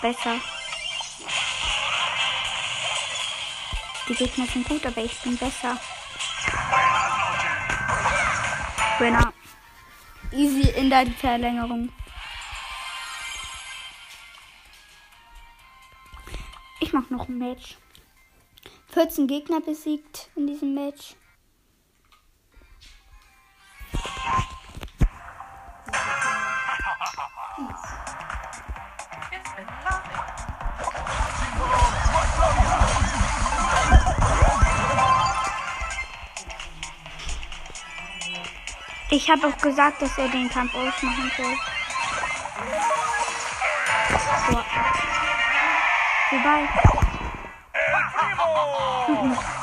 Besser. 0.07 0.39
Die 4.07 4.13
Gegner 4.13 4.45
sind 4.45 4.67
gut, 4.69 4.85
aber 4.85 5.03
ich 5.03 5.19
bin 5.21 5.35
besser. 5.35 5.77
Winner. 8.99 9.33
Easy 10.31 10.69
in 10.69 10.89
der 10.89 11.07
Verlängerung. 11.07 11.91
Ich 16.79 16.93
mach 16.93 17.09
noch 17.09 17.27
ein 17.27 17.37
Match. 17.37 17.77
14 18.93 19.27
Gegner 19.27 19.59
besiegt 19.59 20.29
in 20.37 20.47
diesem 20.47 20.73
Match. 20.73 21.15
Ich 39.17 39.27
habe 39.31 39.47
auch 39.47 39.57
gesagt, 39.57 39.99
dass 39.99 40.15
er 40.19 40.29
den 40.29 40.47
Kampf 40.47 40.75
ausmachen 40.75 41.31
soll. 41.35 41.55
So. 44.47 44.63
Vorbei. 46.29 46.69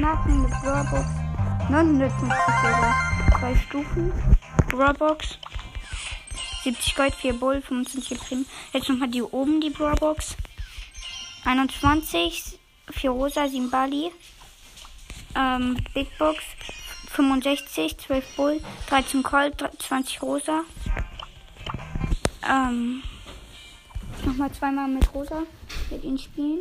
750 0.00 0.02
Marken 0.02 0.42
mit 0.42 0.50
Brawlbox. 0.62 1.06
950 1.68 2.28
sogar. 2.62 2.96
Zwei 3.38 3.54
Stufen. 3.56 4.12
Brawlbox. 4.70 5.38
70 6.64 6.94
Gold, 6.96 7.14
4 7.14 7.32
Bull, 7.34 7.62
25 7.62 8.18
Prim. 8.18 8.46
Jetzt 8.72 8.88
nochmal 8.88 9.08
die 9.08 9.22
oben, 9.22 9.60
die 9.60 9.70
Brawlbox. 9.70 10.36
21, 11.44 12.58
4 12.90 13.10
Rosa, 13.10 13.48
7 13.48 13.70
Bali. 13.70 14.10
Ähm, 15.34 15.76
Big 15.94 16.16
Box. 16.18 16.38
65, 17.10 17.98
12 17.98 18.36
Bull, 18.36 18.60
13 18.88 19.22
Colt, 19.22 19.56
20 19.78 20.22
Rosa. 20.22 20.62
Ähm, 22.48 23.02
nochmal 24.24 24.52
zweimal 24.52 24.88
mit 24.88 25.12
Rosa. 25.12 25.42
Mit 25.90 26.04
ihnen 26.04 26.18
spielen. 26.18 26.60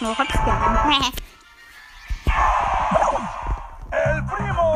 Nur. 0.00 0.16
El 3.92 4.22
primo. 4.22 4.70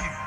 Here. 0.00 0.20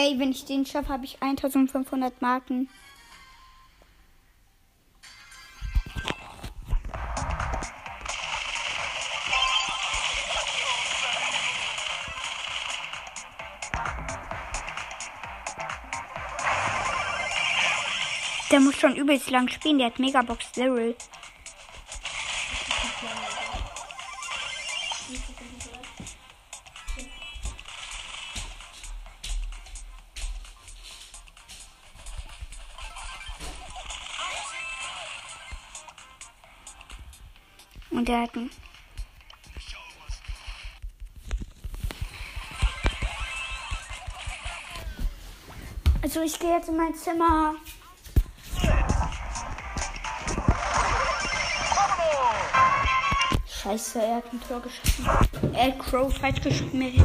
Ey, 0.00 0.16
wenn 0.20 0.30
ich 0.30 0.44
den 0.44 0.64
schaffe, 0.64 0.90
habe 0.90 1.04
ich 1.04 1.20
1500 1.20 2.22
Marken. 2.22 2.68
Schon 18.88 18.96
übelst 18.96 19.30
lang 19.30 19.48
spielen. 19.48 19.78
Der 19.78 19.88
hat 19.88 19.98
Megabox 19.98 20.52
Daryl. 20.52 20.96
Und 37.90 38.08
der 38.08 38.22
hat. 38.22 38.30
Also 46.00 46.22
ich 46.22 46.38
gehe 46.38 46.50
jetzt 46.52 46.68
in 46.68 46.76
mein 46.76 46.94
Zimmer. 46.94 47.56
Scheiße, 53.68 54.00
er 54.00 54.16
hat 54.16 54.24
ein 54.32 54.40
Tor 54.48 54.62
geschossen. 54.62 55.06
Er 55.52 55.66
hat 55.66 55.78
Crow 55.78 56.10
falsch 56.10 56.40
geschrieben. 56.40 57.04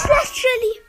Schlecht, 0.00 0.36
Shelly? 0.36 0.80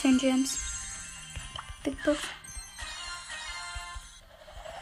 Ten 0.00 0.18
Gems. 0.18 0.58
Big 1.84 2.02
Box. 2.04 2.18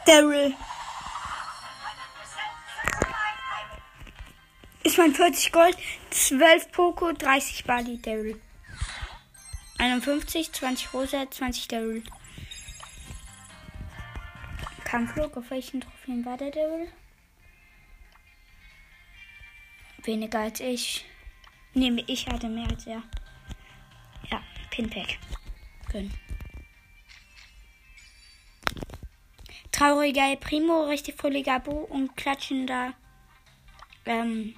Daryl. 0.07 0.55
Ist 4.83 4.99
mein 4.99 5.15
40 5.15 5.53
Gold, 5.53 5.77
12 6.11 6.73
Poco, 6.73 7.13
30 7.13 7.65
Bali, 7.65 8.01
Daryl. 8.03 8.41
51, 9.79 10.53
20 10.53 10.93
Rosa, 10.93 11.31
20 11.31 11.69
Daryl. 11.69 12.03
Kampfflug, 14.95 15.37
auf 15.37 15.51
welchen 15.51 15.81
Trophäen 15.81 16.25
war 16.25 16.37
der 16.37 16.53
Daryl? 16.53 16.87
Weniger 20.05 20.39
als 20.39 20.61
ich. 20.61 21.05
Nee, 21.73 22.05
ich 22.07 22.29
hatte 22.29 22.49
mehr 22.49 22.69
als 22.69 22.87
er. 22.87 23.03
Ja, 24.31 24.41
Pinpack. 24.71 25.19
Gönn. 25.91 26.15
Trauriger 29.73 30.37
Primo, 30.37 30.85
richtig 30.85 31.17
fröhlicher 31.17 31.59
Bo 31.59 31.73
und 31.73 32.17
klatschender 32.17 32.95
ähm, 34.07 34.55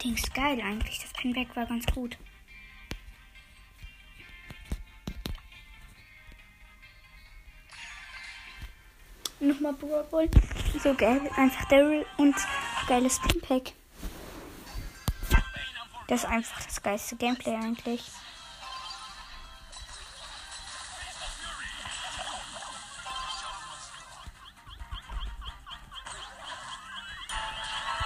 Dings 0.00 0.32
geil 0.32 0.60
eigentlich. 0.60 1.00
Das 1.00 1.12
Pinback 1.14 1.56
war 1.56 1.66
ganz 1.66 1.86
gut. 1.86 2.16
Nochmal 9.40 9.72
Brawl. 9.74 10.28
So 10.82 10.94
geil. 10.94 11.20
Einfach 11.36 11.64
Daryl 11.66 12.04
und 12.16 12.34
geiles 12.88 13.20
Pinpack. 13.20 13.72
Das 16.08 16.24
ist 16.24 16.28
einfach 16.28 16.64
das 16.64 16.82
geilste 16.82 17.16
Gameplay 17.16 17.54
eigentlich. 17.54 18.04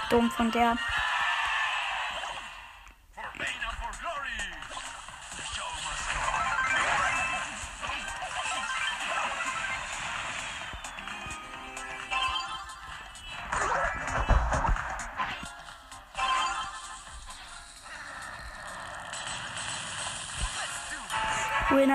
Dumm 0.09 0.29
von 0.29 0.51
der. 0.51 0.77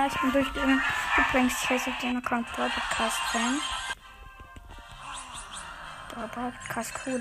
Ich 0.09 0.21
bin 0.21 0.31
durch 0.31 0.49
den 0.53 0.81
übrigens, 1.17 1.63
ich 1.63 1.69
heiße 1.69 1.89
auf 1.89 1.97
den 1.99 2.17
Account 2.17 2.47
Podcast 2.47 3.17
Fan. 3.31 3.59
Podcast 6.33 6.93
cool 7.05 7.19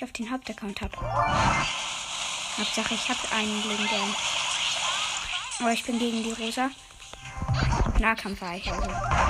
ich 0.00 0.04
auf 0.04 0.12
den 0.12 0.30
Hauptaccount 0.30 0.80
habe. 0.80 0.96
Hauptsache, 2.58 2.94
ich 2.94 3.08
habe 3.08 3.18
einen 3.36 3.62
legendären. 3.68 4.14
Aber 5.60 5.72
ich 5.72 5.84
bin 5.84 5.98
gegen 5.98 6.22
die 6.22 6.32
Rosa. 6.32 6.70
Nahkampf 7.98 8.40
war 8.40 8.56
ich 8.56 8.70
also. 8.72 9.29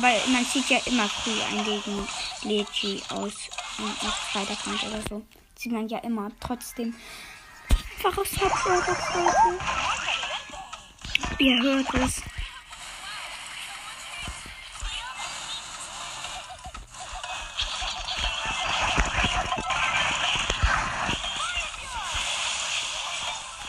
Aber 0.00 0.12
man 0.32 0.44
sieht 0.46 0.70
ja 0.70 0.78
immer 0.86 1.06
früh 1.08 1.42
ein 1.42 1.62
gegen 1.62 2.08
Legi 2.42 3.02
aus 3.10 3.34
zweiter 4.32 4.56
Kant 4.56 4.82
oder 4.84 5.02
so. 5.08 5.22
Sieht 5.56 5.72
man 5.72 5.88
ja 5.88 5.98
immer. 5.98 6.30
Trotzdem. 6.40 6.94
Einfach 7.96 8.16
aus 8.16 8.30
Leute. 8.40 8.96
Ihr 11.38 11.62
hört 11.62 11.94
es. 11.94 12.22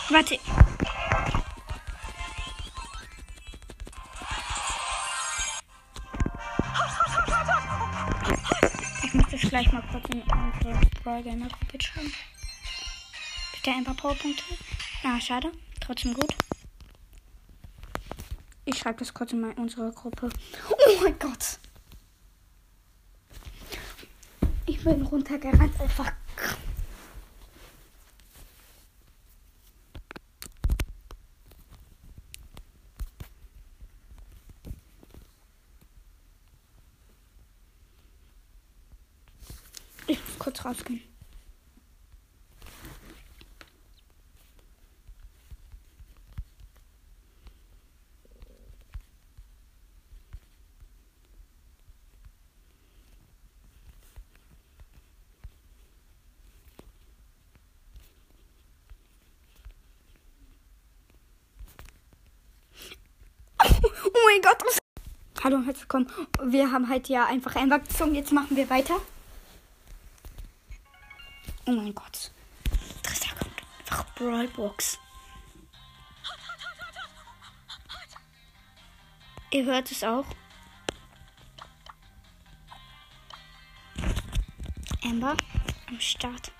Warte. 0.10 0.40
Brawl 11.12 11.24
Gamer 11.24 11.49
Gruppe 11.49 11.78
schreiben. 11.82 12.14
Bitte 13.53 13.72
ein 13.72 13.84
paar 13.84 13.95
Powerpunkte. 13.95 14.43
Ah, 15.03 15.20
schade. 15.20 15.51
Trotzdem 15.82 16.14
gut. 16.14 16.34
Ich 18.64 18.78
schreibe 18.78 18.99
das 18.99 19.14
kurz 19.14 19.34
in 19.34 19.43
unsere 19.43 19.91
Gruppe. 19.91 20.30
Oh 20.70 21.03
mein 21.03 21.20
Gott. 21.20 21.59
Ich 24.66 24.82
bin 24.82 25.01
runtergerannt. 25.01 25.78
Einfach. 25.82 26.14
Ich 40.07 40.18
muss 40.18 40.39
kurz 40.39 40.51
rausgehen. 40.66 41.01
Oh 64.03 64.20
mein 64.26 64.41
Gott. 64.41 64.57
Hallo 65.43 65.57
und 65.57 65.66
herzlich 65.66 65.84
willkommen. 65.84 66.07
Wir 66.43 66.72
haben 66.72 66.89
halt 66.89 67.09
ja 67.09 67.26
einfach 67.26 67.55
gezogen. 67.80 68.16
Jetzt 68.16 68.32
machen 68.32 68.55
wir 68.55 68.70
weiter. 68.70 68.95
Oh 71.66 71.72
mein 71.72 71.93
Gott. 71.93 72.32
Tristan 73.03 73.38
kommt. 73.38 73.62
Einfach 73.80 74.05
Brawlbox. 74.16 74.97
Ihr 79.51 79.66
hört 79.66 79.91
es 79.91 80.03
auch. 80.03 80.26
Amber 85.03 85.36
am 85.88 85.99
Start. 85.99 86.51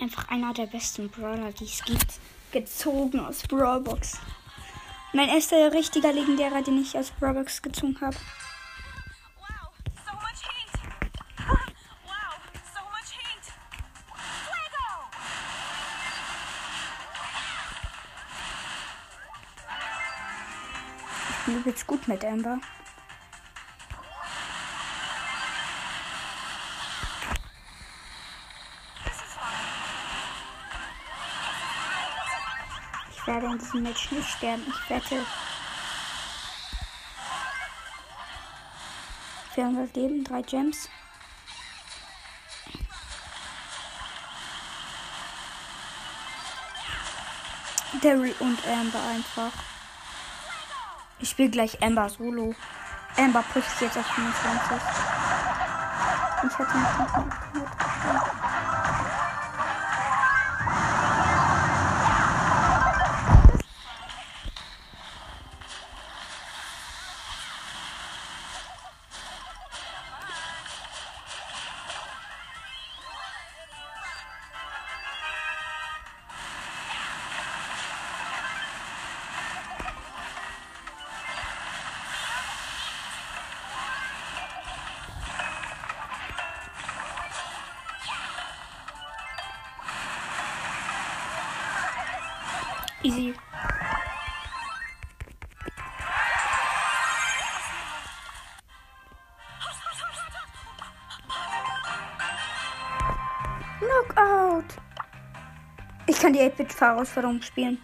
Einfach 0.00 0.28
einer 0.28 0.54
der 0.54 0.66
besten 0.66 1.08
Brawler, 1.10 1.52
die 1.52 1.64
es 1.64 1.84
gibt. 1.84 2.20
Gezogen 2.52 3.20
aus 3.20 3.42
Brawlbox. 3.42 4.18
Mein 5.12 5.28
erster 5.28 5.72
richtiger 5.72 6.12
legendärer, 6.12 6.62
den 6.62 6.80
ich 6.80 6.96
aus 6.96 7.10
Brawlbox 7.10 7.62
gezogen 7.62 8.00
habe. 8.00 8.16
Übelst 21.74 21.86
gut 21.88 22.06
mit 22.06 22.24
Amber. 22.24 22.58
Ich 33.10 33.26
werde 33.26 33.46
in 33.46 33.58
diesem 33.58 33.82
Match 33.82 34.10
nicht 34.12 34.30
sterben. 34.30 34.62
Ich 34.68 34.90
wette. 34.90 35.26
400 39.54 39.96
Leben, 39.96 40.22
3 40.22 40.42
Gems. 40.42 40.88
Daryl 48.00 48.34
und 48.38 48.64
Amber 48.64 49.02
einfach. 49.02 49.73
Ich 51.20 51.30
spiele 51.30 51.50
gleich 51.50 51.82
Amber 51.82 52.08
Solo. 52.08 52.54
Amber 53.16 53.44
pusht 53.52 53.80
jetzt 53.80 53.96
auf 53.96 54.06
25. 54.06 54.76
Ich 56.46 56.58
hatte 56.58 56.78
noch 56.78 56.98
nicht 56.98 57.16
mal 57.16 57.83
Easy. 93.04 93.34
Knockout. 103.78 104.64
Ich 106.06 106.18
kann 106.18 106.32
die 106.32 106.40
8-Bit-Herausforderung 106.40 107.42
spielen. 107.42 107.78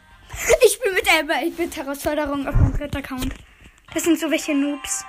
Ich 0.65 0.73
spiele 0.73 0.95
mit 0.95 1.05
der 1.05 1.25
8-Bit-Herausforderung 1.25 2.49
auf 2.49 2.55
meinem 2.55 2.73
Dritt-Account. 2.73 3.35
Das 3.93 4.05
sind 4.05 4.19
so 4.19 4.31
welche 4.31 4.55
Noobs. 4.55 5.00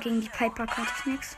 Gegen 0.00 0.20
die 0.20 0.28
Piper 0.28 0.66
konnte 0.66 0.90
ich 0.98 1.06
nix. 1.06 1.36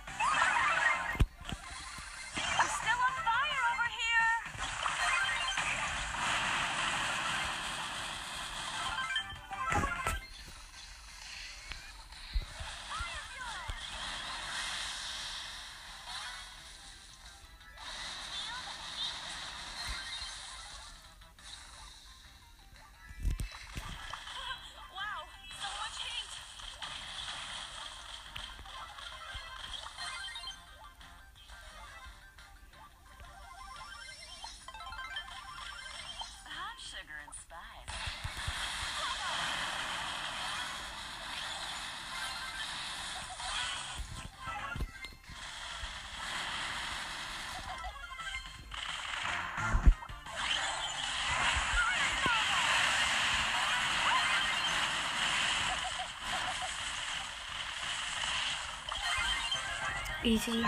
Easy. 60.30 60.62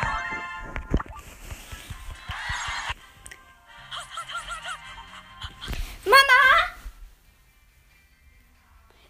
Mama! 6.04 6.42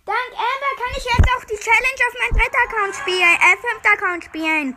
Dank 0.04 0.32
Amber 0.34 0.72
kann 0.76 0.92
ich 0.94 1.04
jetzt 1.04 1.30
auch 1.34 1.44
die 1.44 1.56
Challenge 1.56 2.02
auf 2.06 2.14
meinem 2.18 2.36
dritten 2.38 2.60
Account 2.68 2.94
spielen, 2.96 3.36
äh, 3.40 3.56
fünften 3.62 3.92
Account 3.94 4.24
spielen. 4.24 4.76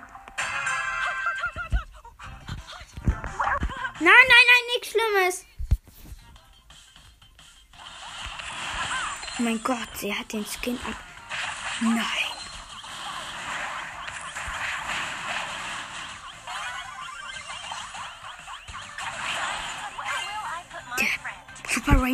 Nein, 4.00 4.26
nein, 4.30 4.46
nein, 4.48 4.64
nichts 4.76 4.92
Schlimmes. 4.92 5.46
Oh 9.38 9.42
mein 9.42 9.62
Gott, 9.62 9.90
sie 9.96 10.16
hat 10.16 10.32
den 10.32 10.46
Skin 10.46 10.80
ab. 10.86 10.96
Nein. 11.82 12.25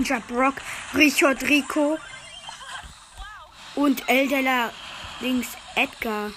Ranger 0.02 0.22
Brock, 0.28 0.56
Richard 0.96 1.44
Rico 1.44 2.00
und 3.76 4.10
Eldela 4.10 4.72
links 5.20 5.50
Edgar. 5.76 6.32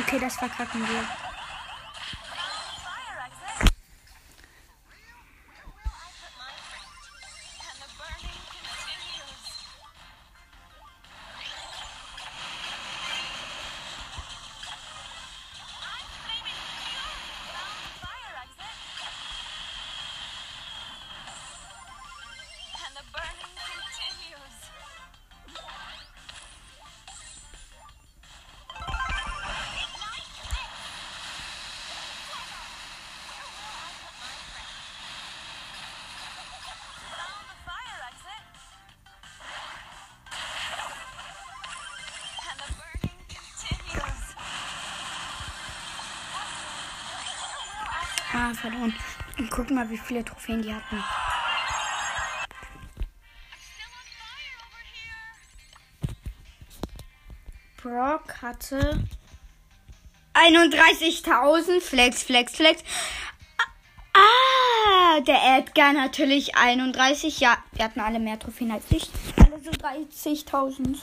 Okay, 0.00 0.18
das 0.18 0.36
verkacken 0.36 0.88
wir. 0.88 1.27
Verloren. 48.58 48.94
Und 49.38 49.50
guck 49.50 49.70
mal, 49.70 49.88
wie 49.90 49.98
viele 49.98 50.24
Trophäen 50.24 50.62
die 50.62 50.74
hatten. 50.74 51.02
Brock 57.80 58.42
hatte 58.42 59.02
31.000. 60.34 61.80
Flex, 61.80 62.22
Flex, 62.22 62.56
Flex. 62.56 62.82
Ah, 64.12 65.20
der 65.20 65.58
Edgar 65.58 65.92
natürlich 65.92 66.56
31. 66.56 67.40
Ja, 67.40 67.56
wir 67.72 67.84
hatten 67.84 68.00
alle 68.00 68.18
mehr 68.18 68.38
Trophäen 68.38 68.72
als 68.72 68.84
ich. 68.90 69.08
Alle 69.36 69.60
so 69.62 69.70
30.000. 69.70 70.98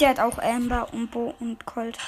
Der 0.00 0.10
hat 0.10 0.20
auch 0.20 0.38
Amber, 0.38 0.92
Umbo 0.92 1.34
und 1.40 1.64
Colt. 1.66 1.98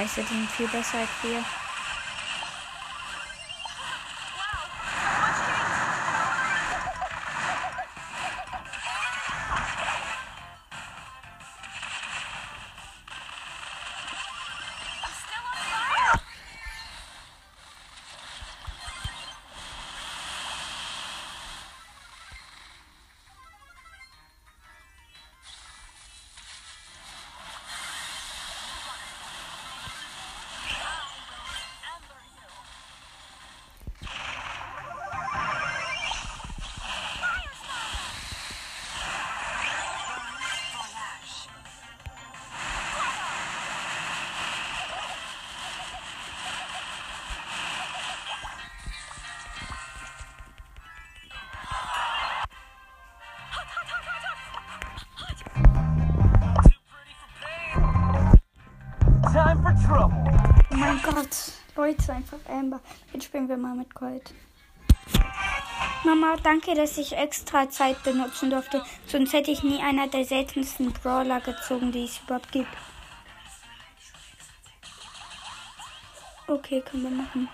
Scheiße, 0.00 0.22
die 0.22 0.34
sind 0.34 0.50
viel 0.50 0.68
besser 0.68 0.98
als 1.00 1.10
Leute, 61.90 62.12
einfach 62.12 62.38
Amber. 62.48 62.80
Jetzt 63.12 63.24
spielen 63.24 63.48
wir 63.48 63.56
mal 63.56 63.74
mit 63.74 63.92
Colt. 63.94 64.32
Mama, 66.04 66.36
danke, 66.42 66.74
dass 66.74 66.96
ich 66.98 67.16
extra 67.16 67.68
Zeit 67.68 68.02
benutzen 68.04 68.50
durfte. 68.50 68.84
Sonst 69.06 69.32
hätte 69.32 69.50
ich 69.50 69.64
nie 69.64 69.82
einer 69.82 70.06
der 70.06 70.24
seltensten 70.24 70.92
Brawler 70.92 71.40
gezogen, 71.40 71.90
die 71.90 72.04
es 72.04 72.20
überhaupt 72.20 72.52
gibt. 72.52 72.68
Okay, 76.46 76.80
können 76.80 77.02
wir 77.02 77.10
machen. 77.10 77.48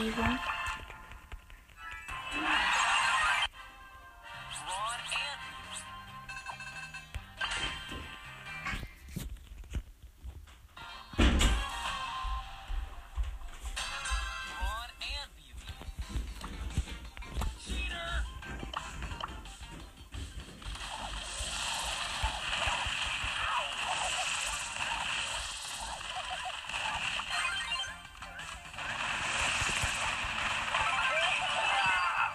easy. 0.00 0.43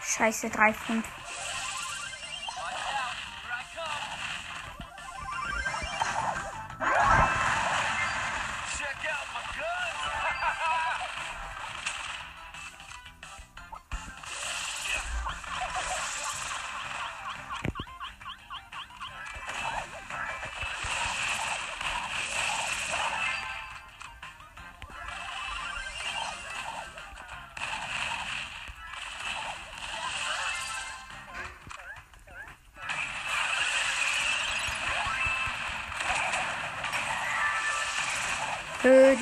Scheiße, 0.09 0.49
3, 0.49 0.73
5. 0.73 1.18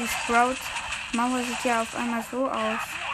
Die 0.08 0.14
Sprout-Mauer 0.24 1.40
sieht 1.40 1.66
ja 1.66 1.82
auf 1.82 1.94
einmal 1.94 2.24
so 2.32 2.50
aus. 2.50 3.07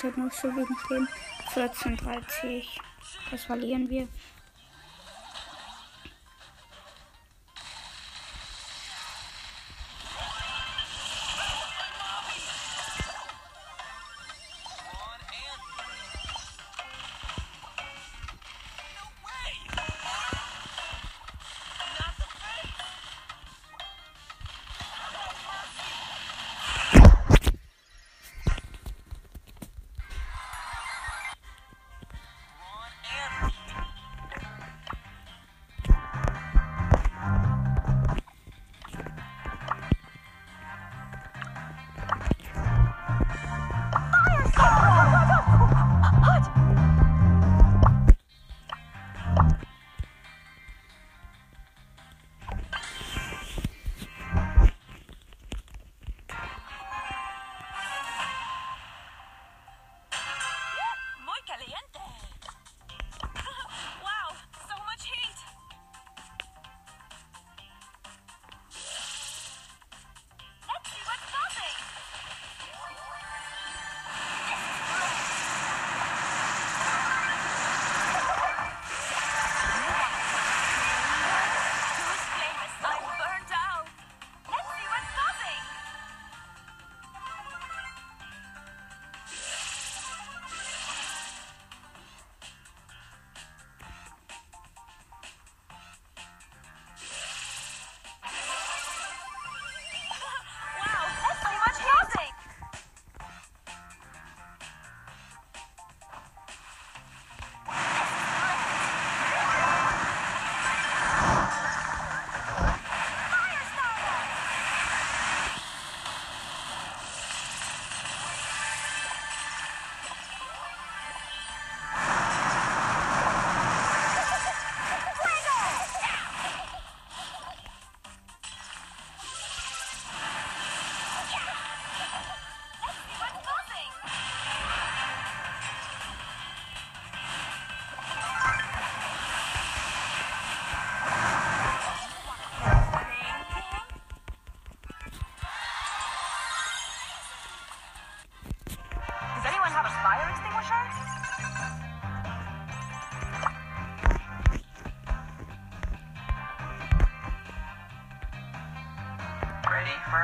Colt 0.00 0.16
hat 0.16 0.18
noch 0.18 0.32
so 0.32 0.48
wenig 0.48 0.68
Leben. 0.88 1.08
14, 1.52 1.96
30. 1.96 2.80
Das 3.30 3.44
verlieren 3.44 3.88
wir. 3.90 4.08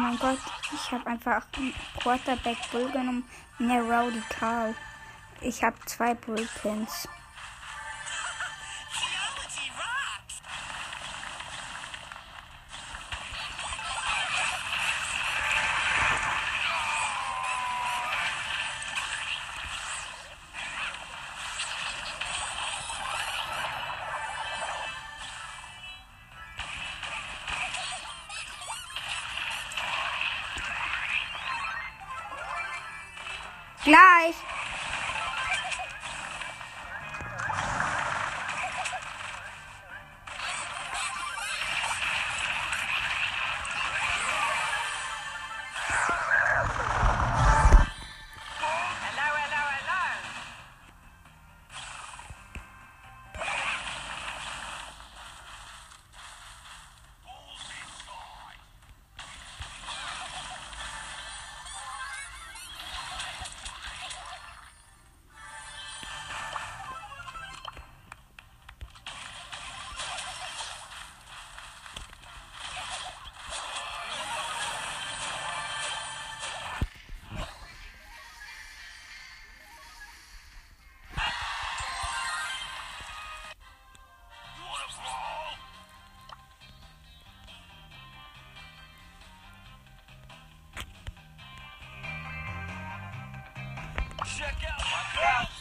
mein 0.00 0.18
Gott, 0.18 0.38
ich 0.72 0.92
habe 0.92 1.06
einfach 1.06 1.46
einen 1.56 1.74
Quarterback 2.00 2.56
Bull 2.72 2.90
genommen. 2.90 3.24
Ne, 3.58 3.80
Rowdy 3.80 4.22
Carl. 4.30 4.74
Ich 5.42 5.62
habe 5.62 5.76
zwei 5.84 6.14
Bullpins. 6.14 7.08
Check 94.40 94.56
out 94.72 94.80
my 94.80 95.20
girl. 95.20 95.59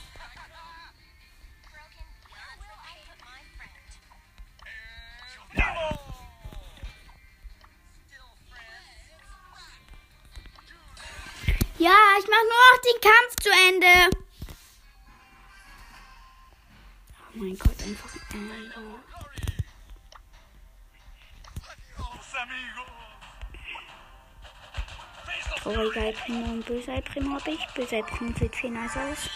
Trauriger 25.74 26.08
El 26.08 26.14
Primo 26.14 26.46
und 26.52 26.66
böser 26.66 26.96
El 26.96 27.02
Primo 27.04 27.36
habe 27.36 27.52
ich. 27.52 27.64
Böser 27.76 27.98
El 27.98 28.04
Primo 28.04 28.34
sieht 28.40 28.56
viel 28.56 28.72
nice 28.72 28.98
aus. 28.98 29.30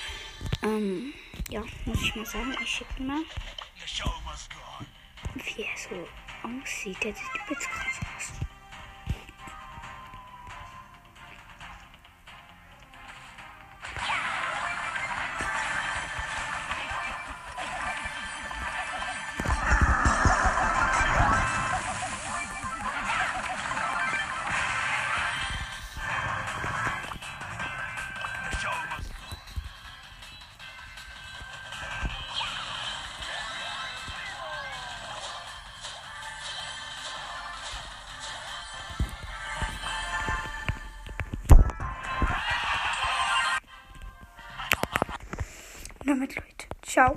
Ähm, 0.63 1.13
ja, 1.51 1.61
muss 1.86 2.01
ich 2.01 2.15
mal 2.15 2.25
sagen. 2.25 2.55
Ich 2.59 2.69
schicke 2.69 3.03
mal, 3.03 3.21
wie 5.36 5.61
er 5.61 5.77
so 5.77 6.07
aussieht. 6.47 7.03
Der 7.03 7.13
sieht 7.13 7.25
übelst 7.45 7.69
krass 7.69 7.99
aus. 7.99 8.12